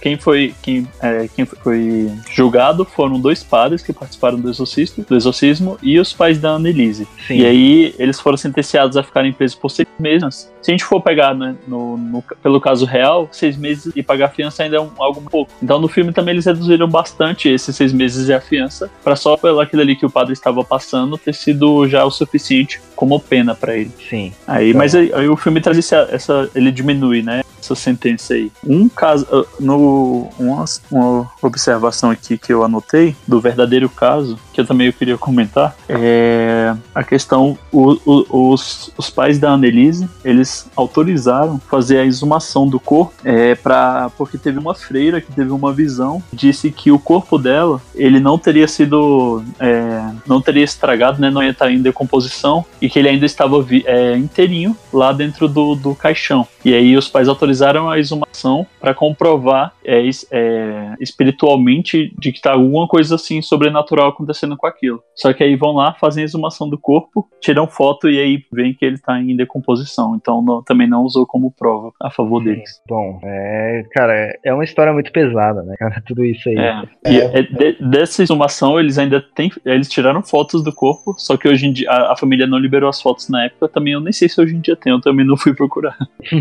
[0.00, 5.16] quem foi quem, é, quem foi julgado foram dois padres que participaram do exorcismo, do
[5.16, 7.06] exorcismo e os pais da Annelise.
[7.26, 7.38] Sim.
[7.38, 10.50] E aí eles foram sentenciados a ficarem presos por seis meses.
[10.62, 14.26] Se a gente for pegar né, no, no- pelo caso real, seis meses e pagar
[14.26, 15.50] a fiança ainda é um, algo pouco.
[15.60, 19.36] Então no filme também eles reduziram bastante esses seis meses e a fiança, para só
[19.36, 23.54] pelo aquilo ali que o padre estava passando ter sido já o suficiente como pena
[23.54, 23.92] para ele.
[24.10, 24.32] Sim.
[24.44, 24.78] Aí, Então.
[24.80, 27.44] mas aí, aí o filme traz esse, essa, ele diminui, né?
[27.68, 28.50] Essa sentença aí.
[28.66, 34.60] Um caso, ah, no uma, uma observação aqui que eu anotei do verdadeiro caso, que
[34.60, 40.66] eu também queria comentar, é a questão o, o- os, os pais da Annelise, eles
[40.74, 45.72] autorizaram fazer a exumação do corpo, é para porque teve uma freira que teve uma
[45.72, 51.30] visão, disse que o corpo dela ele não teria sido é, não teria estragado, né?
[51.30, 55.74] Não ia estar em decomposição e que ele ainda estava é, inteirinho lá dentro do,
[55.74, 56.46] do caixão.
[56.64, 62.52] E aí os pais autorizaram a exumação para comprovar é, é, espiritualmente de que tá
[62.52, 65.02] alguma coisa assim sobrenatural acontecendo com aquilo.
[65.14, 68.74] Só que aí vão lá, fazem a exumação do corpo, tiram foto e aí veem
[68.74, 70.14] que ele tá em decomposição.
[70.16, 72.80] Então não- também não usou como prova a favor deles.
[72.88, 76.02] Bom, é, cara, é- é uma história muito pesada, né, cara?
[76.06, 76.56] Tudo isso aí.
[76.58, 76.82] É.
[77.06, 79.50] E é de- dessa exumação, eles ainda têm.
[79.64, 82.88] Eles tiraram fotos do corpo, só que hoje em dia a, a família não liberou
[82.88, 83.68] as fotos na época.
[83.68, 85.96] Também eu nem sei se hoje em dia tem, eu também não fui procurar.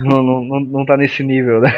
[0.00, 1.70] Não, não, não, não tá nesse nível, né?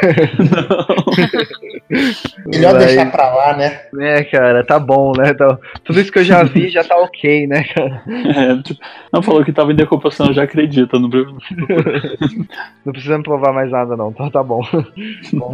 [2.45, 3.79] Melhor Mas- deixar pra lá, né?
[3.99, 5.33] É, cara, tá bom, né?
[5.33, 8.03] Tá- tudo isso que eu já vi já tá ok, né, cara?
[8.07, 8.79] É, tipo,
[9.13, 10.99] não falou que tava em decomposição, eu já acredito.
[10.99, 11.09] Não...
[12.85, 14.09] Não precisa me provar mais nada, não.
[14.09, 14.61] Então tá bom.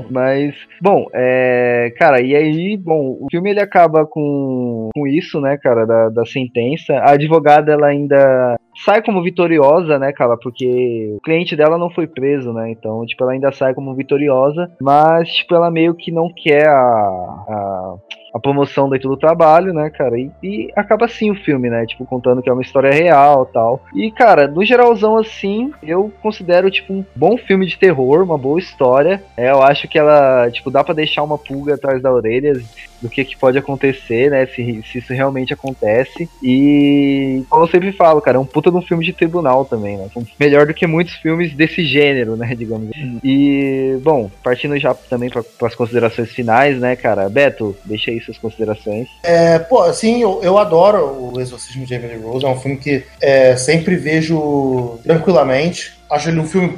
[0.10, 1.94] Mas, bom, é.
[1.98, 6.26] Cara, e aí, bom, o filme ele acaba com, com isso, né, cara, da, da
[6.26, 6.94] sentença.
[6.96, 12.08] A advogada, ela ainda sai como vitoriosa, né, cara, porque o cliente dela não foi
[12.08, 12.72] preso, né?
[12.72, 16.74] Então, tipo, ela ainda sai como vitoriosa, mas, tipo, ela meio que não quer a.
[16.74, 17.96] a
[18.34, 20.18] a promoção dentro do trabalho, né, cara?
[20.18, 21.86] E, e acaba assim o filme, né?
[21.86, 23.84] Tipo, contando que é uma história real tal.
[23.94, 28.60] E, cara, no geralzão, assim, eu considero, tipo, um bom filme de terror, uma boa
[28.60, 29.22] história.
[29.36, 32.54] É, eu acho que ela, tipo, dá pra deixar uma pulga atrás da orelha.
[33.02, 34.46] Do que, que pode acontecer, né?
[34.46, 36.30] Se, se isso realmente acontece.
[36.42, 39.98] E, como eu sempre falo, cara, é um puta de um filme de tribunal também,
[39.98, 40.08] né?
[40.40, 42.54] Melhor do que muitos filmes desse gênero, né?
[42.58, 43.20] Digamos assim.
[43.24, 47.30] E, bom, partindo já também para as considerações finais, né, cara?
[47.30, 49.08] Beto, deixa aí suas considerações.
[49.24, 52.46] É, pô, assim, eu, eu adoro o Exorcismo de Emily Rose.
[52.46, 56.01] É um filme que é, sempre vejo tranquilamente.
[56.12, 56.76] Acho ele um filme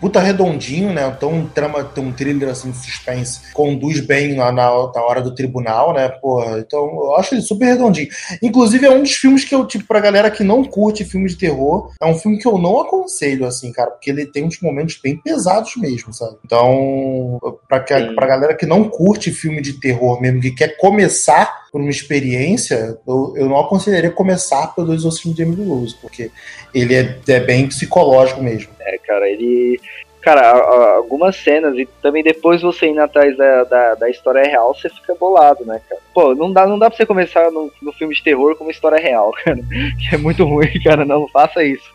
[0.00, 1.12] puta, redondinho, né?
[1.16, 5.92] Então um trama, um thriller assim de suspense, conduz bem na, na, hora do tribunal,
[5.92, 6.08] né?
[6.08, 8.08] Porra, então eu acho ele super redondinho.
[8.40, 11.36] Inclusive é um dos filmes que eu, tipo, pra galera que não curte filme de
[11.36, 14.98] terror, é um filme que eu não aconselho, assim, cara, porque ele tem uns momentos
[15.02, 16.36] bem pesados mesmo, sabe?
[16.44, 21.67] Então, pra, que, pra galera que não curte filme de terror mesmo, que quer começar
[21.70, 26.30] por uma experiência, eu, eu não aconselharia começar pelo Exorcismo de Emily Rose, porque
[26.74, 28.70] ele é, é bem psicológico mesmo.
[28.80, 29.80] É, cara, ele
[30.20, 34.88] cara, algumas cenas e também depois você indo atrás da, da, da, história real, você
[34.90, 36.00] fica bolado, né, cara?
[36.12, 38.70] Pô, não dá, não dá pra você começar no, no filme de terror com uma
[38.70, 39.58] história real, cara.
[39.58, 41.88] Que é muito ruim, cara, não faça isso.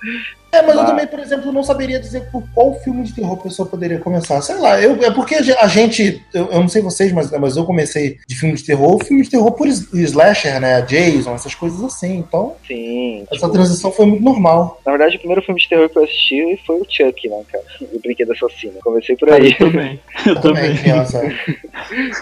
[0.53, 3.41] É, mas eu também, por exemplo, não saberia dizer por qual filme de terror a
[3.41, 4.39] pessoa poderia começar.
[4.41, 7.65] Sei lá, eu, é porque a gente, eu, eu, não sei vocês, mas, mas eu
[7.65, 10.79] comecei de filme de terror, filme de terror por slasher, né?
[10.83, 12.17] Jason, essas coisas assim.
[12.17, 14.79] Então, Sim, essa tipo, transição foi muito normal.
[14.85, 17.63] Na verdade, o primeiro filme de terror que eu assisti foi o Chuck, né, cara?
[17.91, 18.73] O Brinquedo Assassino.
[18.83, 19.55] Comecei por aí.
[19.59, 19.99] Eu também.
[20.27, 21.21] Eu, também, criança.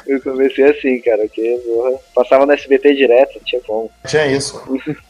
[0.07, 3.91] eu comecei assim, cara, que porra, passava no SBT direto, não tinha como.
[4.07, 4.61] Tinha isso.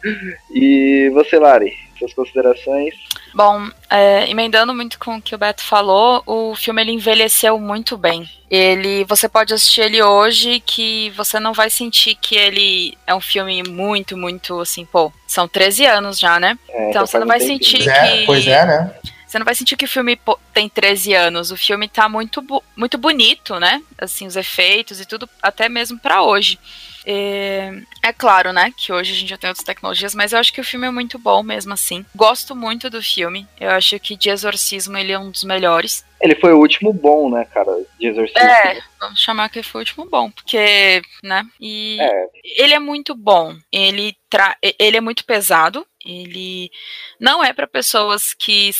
[0.55, 1.90] e você, Lari?
[2.01, 2.93] Suas considerações.
[3.33, 7.97] Bom, é, emendando muito com o que o Beto falou, o filme ele envelheceu muito
[7.97, 8.29] bem.
[8.49, 13.21] Ele, você pode assistir ele hoje que você não vai sentir que ele é um
[13.21, 16.57] filme muito, muito assim, pô, são 13 anos já, né?
[16.69, 18.93] É, então você não vai sentir é, que Pois é, né?
[19.31, 20.19] Você não vai sentir que o filme
[20.53, 21.51] tem 13 anos.
[21.51, 22.43] O filme tá muito,
[22.75, 23.81] muito bonito, né?
[23.97, 26.59] Assim, os efeitos e tudo, até mesmo para hoje.
[27.05, 27.71] É,
[28.03, 30.61] é, claro, né, que hoje a gente já tem outras tecnologias, mas eu acho que
[30.61, 32.05] o filme é muito bom mesmo assim.
[32.15, 33.47] Gosto muito do filme.
[33.59, 36.05] Eu acho que de Exorcismo ele é um dos melhores.
[36.21, 38.47] Ele foi o último bom, né, cara, de Exorcismo.
[38.47, 42.25] É, vamos chamar que foi o último bom, porque, né, e é.
[42.57, 43.55] ele é muito bom.
[43.71, 45.85] Ele, tra ele é muito pesado.
[46.03, 46.71] Ele
[47.19, 48.71] não é para pessoas que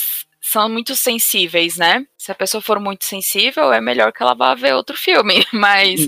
[0.42, 2.06] são muito sensíveis, né?
[2.18, 6.08] Se a pessoa for muito sensível, é melhor que ela vá ver outro filme, mas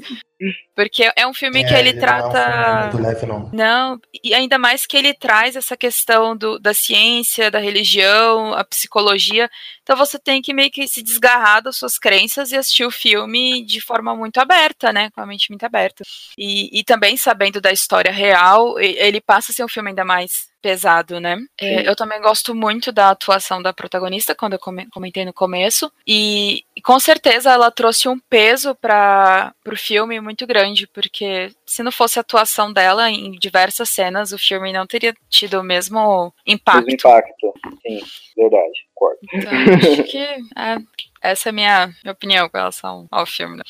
[0.76, 3.50] porque é um filme É, que ele, ele trata Não, é um leve, não.
[3.54, 8.64] não, e ainda mais que ele traz essa questão do, da ciência, da religião, a
[8.64, 9.50] psicologia.
[9.82, 13.66] Então você tem que meio que se desgarrar das suas crenças e assistir o filme
[13.66, 15.10] de forma muito aberta, né?
[15.12, 16.04] Com a mente muito aberta.
[16.38, 20.53] E, e também sabendo da história real, ele passa a ser um filme ainda mais
[20.64, 21.38] pesado, né?
[21.60, 25.92] É, eu também gosto muito da atuação da protagonista, quando eu come- comentei no começo.
[26.08, 31.92] E, com certeza ela trouxe um peso para o filme muito grande, porque se não
[31.92, 36.88] fosse a atuação dela em diversas cenas, o filme não teria tido o mesmo impacto.
[36.88, 37.54] um impacto.
[37.86, 38.00] Sim,
[38.38, 39.20] verdade, concordo.
[39.34, 39.52] Então,
[39.92, 40.78] acho que é,
[41.22, 43.58] essa é a minha, minha opinião com relação ao filme.
[43.58, 43.64] né?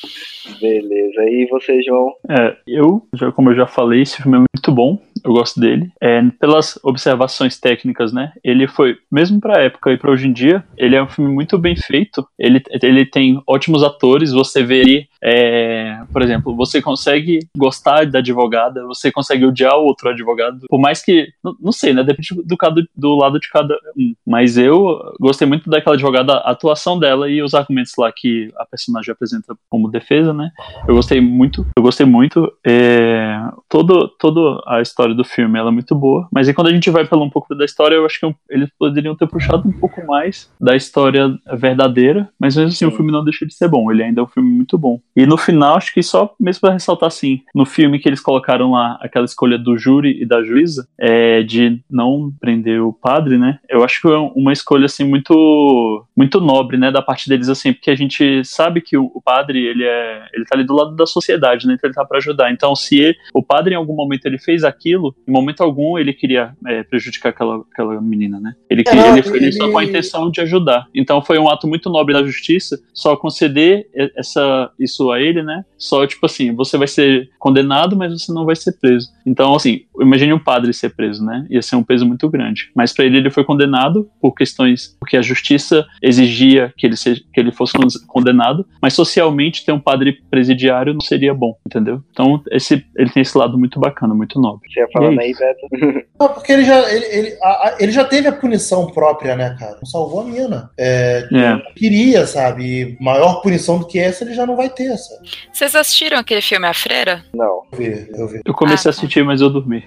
[0.60, 1.24] Beleza.
[1.24, 2.14] E você, João?
[2.30, 5.00] É, eu, já, como eu já falei, esse filme é muito bom.
[5.24, 5.90] Eu gosto dele.
[6.00, 8.32] É, pelas observações técnicas, né?
[8.44, 11.56] Ele foi, mesmo pra época e pra hoje em dia, ele é um filme muito
[11.56, 12.26] bem feito.
[12.38, 14.32] Ele, ele tem ótimos atores.
[14.32, 19.84] Você vê ele, é, por exemplo, você consegue gostar da advogada, você consegue odiar o
[19.84, 20.66] outro advogado.
[20.68, 22.04] Por mais que, não, não sei, né?
[22.04, 24.14] Depende do, do, do lado de cada um.
[24.26, 28.66] Mas eu gostei muito daquela advogada, a atuação dela e os argumentos lá que a
[28.66, 30.50] personagem apresenta como defesa, né?
[30.86, 32.52] Eu gostei muito, eu gostei muito.
[32.66, 36.72] É, todo, toda a história do filme ela é muito boa, mas aí quando a
[36.72, 39.72] gente vai pelo um pouco da história, eu acho que eles poderiam ter puxado um
[39.72, 42.96] pouco mais da história verdadeira, mas mesmo assim o Sim.
[42.96, 45.00] filme não deixa de ser bom, ele ainda é um filme muito bom.
[45.16, 48.72] E no final, acho que só mesmo pra ressaltar assim, no filme que eles colocaram
[48.72, 53.58] lá aquela escolha do júri e da juíza, é, de não prender o padre, né?
[53.68, 57.72] Eu acho que é uma escolha assim muito muito nobre, né, da parte deles assim,
[57.72, 60.94] porque a gente sabe que o, o padre, ele é ele tá ali do lado
[60.96, 61.74] da sociedade, né?
[61.74, 62.52] Então ele tá para ajudar.
[62.52, 66.12] Então se ele- o padre em algum momento ele fez aquilo, em momento algum ele
[66.12, 68.54] queria é, prejudicar aquela, aquela menina, né?
[68.70, 70.86] Ele, É, queria, não, ele foi ali só com a ele- intenção de ajudar.
[70.94, 75.42] Então foi um ato muito nobre da justiça só conceder e- essa isso a ele,
[75.42, 75.64] né?
[75.78, 79.08] Só tipo assim, você vai ser condenado, mas você não vai ser preso.
[79.26, 81.46] Então assim, imagine um padre ser preso, né?
[81.50, 82.70] Ia ser um peso muito grande.
[82.74, 87.22] Mas para ele, ele foi condenado por questões, porque a justiça exigia que ele, seja,
[87.32, 87.74] que ele fosse
[88.06, 92.02] condenado, mas socialmente ter um padre presidiário não seria bom, entendeu?
[92.10, 94.68] Então, esse, ele tem esse lado muito bacana, muito nobre.
[94.76, 95.68] Ia falando aí, Beto?
[96.18, 99.56] Não, porque ele já, ele, ele, a, a, ele já teve a punição própria, né,
[99.58, 99.76] cara?
[99.76, 100.70] Não salvou a mina.
[100.78, 101.72] É, é.
[101.74, 102.96] Queria, sabe?
[103.00, 105.28] Maior punição do que essa, ele já não vai ter, sabe?
[105.52, 107.24] Vocês assistiram aquele filme A Freira?
[107.34, 107.64] Não.
[107.72, 108.40] Eu vi, eu vi.
[108.44, 109.00] Eu comecei ah, a tá.
[109.00, 109.84] assistir, mas eu dormi.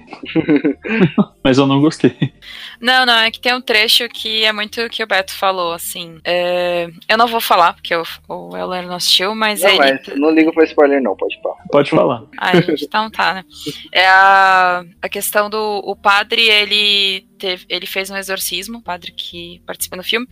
[1.43, 2.15] mas eu não gostei.
[2.79, 5.73] Não, não, é que tem um trecho que é muito o que o Beto falou,
[5.73, 6.19] assim.
[6.23, 9.79] É, eu não vou falar, porque o, o Euler não assistiu, mas não, ele.
[9.79, 11.55] Mas não ligo pra spoiler, não, pode falar.
[11.71, 12.23] Pode falar.
[12.37, 13.45] Ah, gente, então tá, né?
[13.91, 19.11] É a, a questão do o padre, ele teve, ele fez um exorcismo, o padre
[19.11, 20.27] que participa no filme,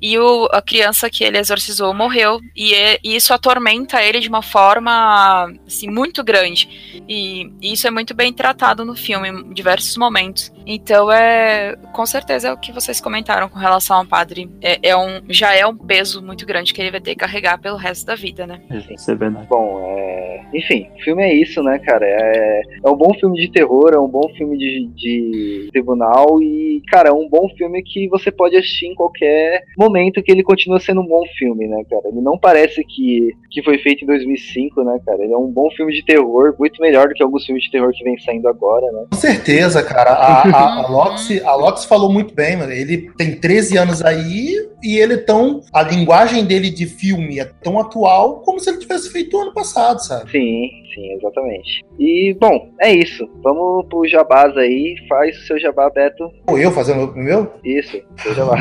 [0.00, 4.28] e o, a criança que ele exorcizou morreu, e, é, e, isso atormenta ele de
[4.28, 7.02] uma forma assim, muito grande.
[7.08, 10.52] E, e, isso é muito bem tratado no filme, em diversos momentos.
[10.66, 14.50] Então é com certeza é o que vocês comentaram com relação ao padre.
[14.60, 17.58] É, é um, já é um peso muito grande que ele vai ter que carregar
[17.58, 18.60] pelo resto da vida, né?
[18.90, 19.46] Isso é verdade.
[19.48, 20.44] Bom, é...
[20.54, 22.06] enfim, o filme é isso, né, cara?
[22.06, 26.82] É, é um bom filme de terror, é um bom filme de, de tribunal e,
[26.88, 30.78] cara, é um bom filme que você pode assistir em qualquer momento que ele continua
[30.78, 32.08] sendo um bom filme, né, cara?
[32.08, 35.22] Ele não parece que, que foi feito em 2005, né, cara?
[35.22, 37.92] Ele é um bom filme de terror, muito melhor do que alguns filmes de terror
[37.92, 39.06] que vem saindo agora, né?
[39.10, 40.10] Com certeza, cara.
[40.10, 42.72] A, a, a, Loxi, a Loxi falou muito bem, mano.
[42.72, 45.60] Ele tem 13 anos aí e ele tão.
[45.72, 50.00] A linguagem dele de filme é tão atual como se ele tivesse feito ano passado,
[50.00, 50.30] sabe?
[50.30, 51.84] Sim, sim, exatamente.
[51.98, 53.28] E, bom, é isso.
[53.42, 54.96] Vamos pro jabás aí.
[55.08, 56.30] Faz o seu jabá, Beto.
[56.48, 57.52] Eu fazendo o meu?
[57.64, 58.56] Isso, seu jabá.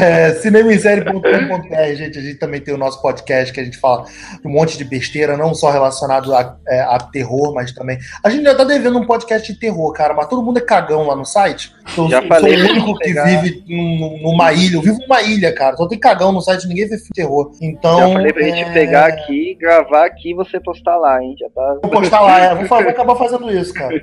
[0.00, 2.18] é, cinemasérie.com.br, gente.
[2.18, 4.04] A gente também tem o nosso podcast que a gente fala
[4.44, 7.98] um monte de besteira, não só relacionado a, é, a terror, mas também.
[8.24, 11.06] A gente já tá devendo um podcast de terror, cara, mas todo mundo é cagão
[11.06, 11.72] lá no site.
[11.96, 13.64] Eu, já falei sou o único que vive
[14.22, 14.76] numa ilha.
[14.76, 15.76] Eu vivo numa ilha, cara.
[15.76, 17.50] Só tem cagão no site, ninguém vê terror.
[17.60, 17.98] Então.
[17.98, 18.50] Já falei pra é...
[18.50, 21.34] gente pegar aqui, gravar aqui e você postar lá, hein?
[21.40, 21.78] Já tá.
[21.82, 22.54] Vou postar lá, é.
[22.54, 23.98] Vou, vou acabar fazendo isso, cara.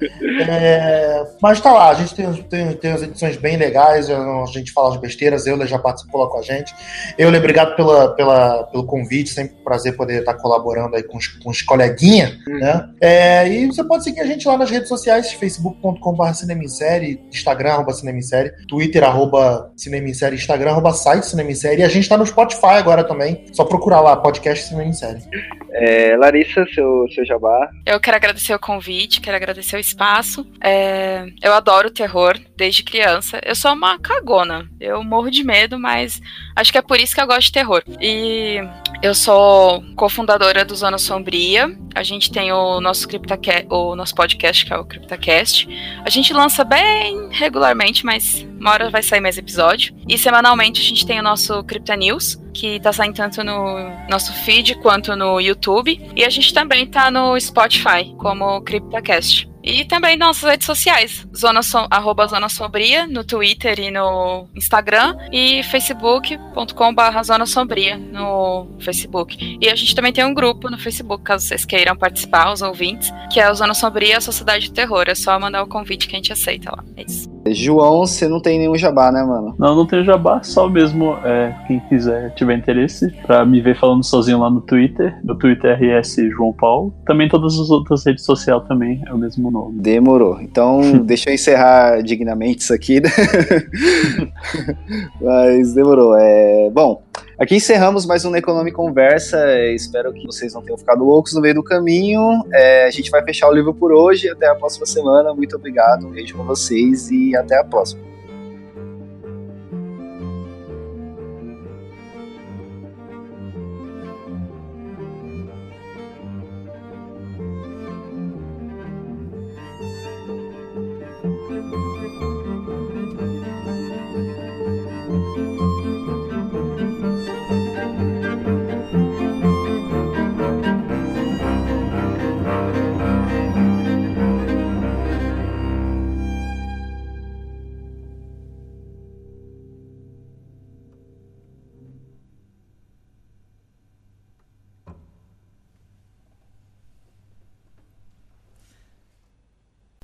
[0.49, 1.23] É...
[1.39, 4.91] Mas tá lá, a gente tem, tem, tem as edições bem legais, a gente fala
[4.91, 6.73] de besteiras, Euler já participou lá com a gente.
[7.17, 11.27] Euler, obrigado pela, pela, pelo convite, sempre um prazer poder estar colaborando aí com os,
[11.27, 12.89] com os coleguinhas, né?
[12.99, 17.93] É, e você pode seguir a gente lá nas redes sociais, facebook.com.br cinemissérie, Instagram, arroba
[17.93, 23.03] cinemissérie, Twitter, arroba cinemissérie, Instagram, arroba site cinemissérie, e a gente tá no Spotify agora
[23.03, 25.21] também, só procurar lá, podcast cinemissérie.
[25.71, 27.69] É, Larissa, seu, seu jabá.
[27.85, 30.45] Eu quero agradecer o convite, quero agradecer o espaço.
[30.61, 33.39] É, eu adoro terror desde criança.
[33.43, 34.67] Eu sou uma cagona.
[34.79, 36.21] Eu morro de medo, mas
[36.55, 37.83] acho que é por isso que eu gosto de terror.
[38.01, 38.57] E
[39.01, 41.75] eu sou cofundadora do Zona Sombria.
[41.93, 43.07] A gente tem o nosso,
[43.69, 45.67] o nosso podcast, que é o CryptaCast.
[46.03, 49.95] A gente lança bem regularmente, mas uma hora vai sair mais episódio.
[50.07, 54.33] E semanalmente a gente tem o nosso Crypta News, que tá saindo tanto no nosso
[54.33, 56.01] feed quanto no YouTube.
[56.15, 59.47] E a gente também tá no Spotify, como CryptaCast.
[59.67, 65.17] E também nossas redes sociais, zona so, arroba Zona Sombria, no Twitter e no Instagram,
[65.29, 69.57] e facebook.com.br Zona Sombria no Facebook.
[69.59, 73.11] E a gente também tem um grupo no Facebook, caso vocês queiram participar, os ouvintes,
[73.29, 75.03] que é o Zona Sombria Sociedade de Terror.
[75.07, 76.81] É só mandar o convite que a gente aceita lá.
[76.95, 77.29] É isso.
[77.53, 79.55] João, você não tem nenhum jabá, né, mano?
[79.57, 84.03] Não, não tenho jabá, só mesmo é, quem quiser, tiver interesse, pra me ver falando
[84.03, 85.17] sozinho lá no Twitter.
[85.23, 86.93] Meu Twitter é RS João Paulo.
[87.05, 89.56] Também todas as outras redes sociais também é o mesmo nome.
[89.73, 90.39] Demorou.
[90.41, 92.99] Então, deixa eu encerrar dignamente isso aqui.
[92.99, 93.09] Né?
[95.21, 96.15] Mas demorou.
[96.17, 96.69] É...
[96.69, 97.03] Bom,
[97.39, 99.37] Aqui encerramos mais um Economy Conversa.
[99.67, 102.43] Espero que vocês não tenham ficado loucos no meio do caminho.
[102.51, 104.27] É, a gente vai fechar o livro por hoje.
[104.27, 105.35] Até a próxima semana.
[105.35, 106.07] Muito obrigado.
[106.07, 108.16] Um beijo pra vocês e até a próxima.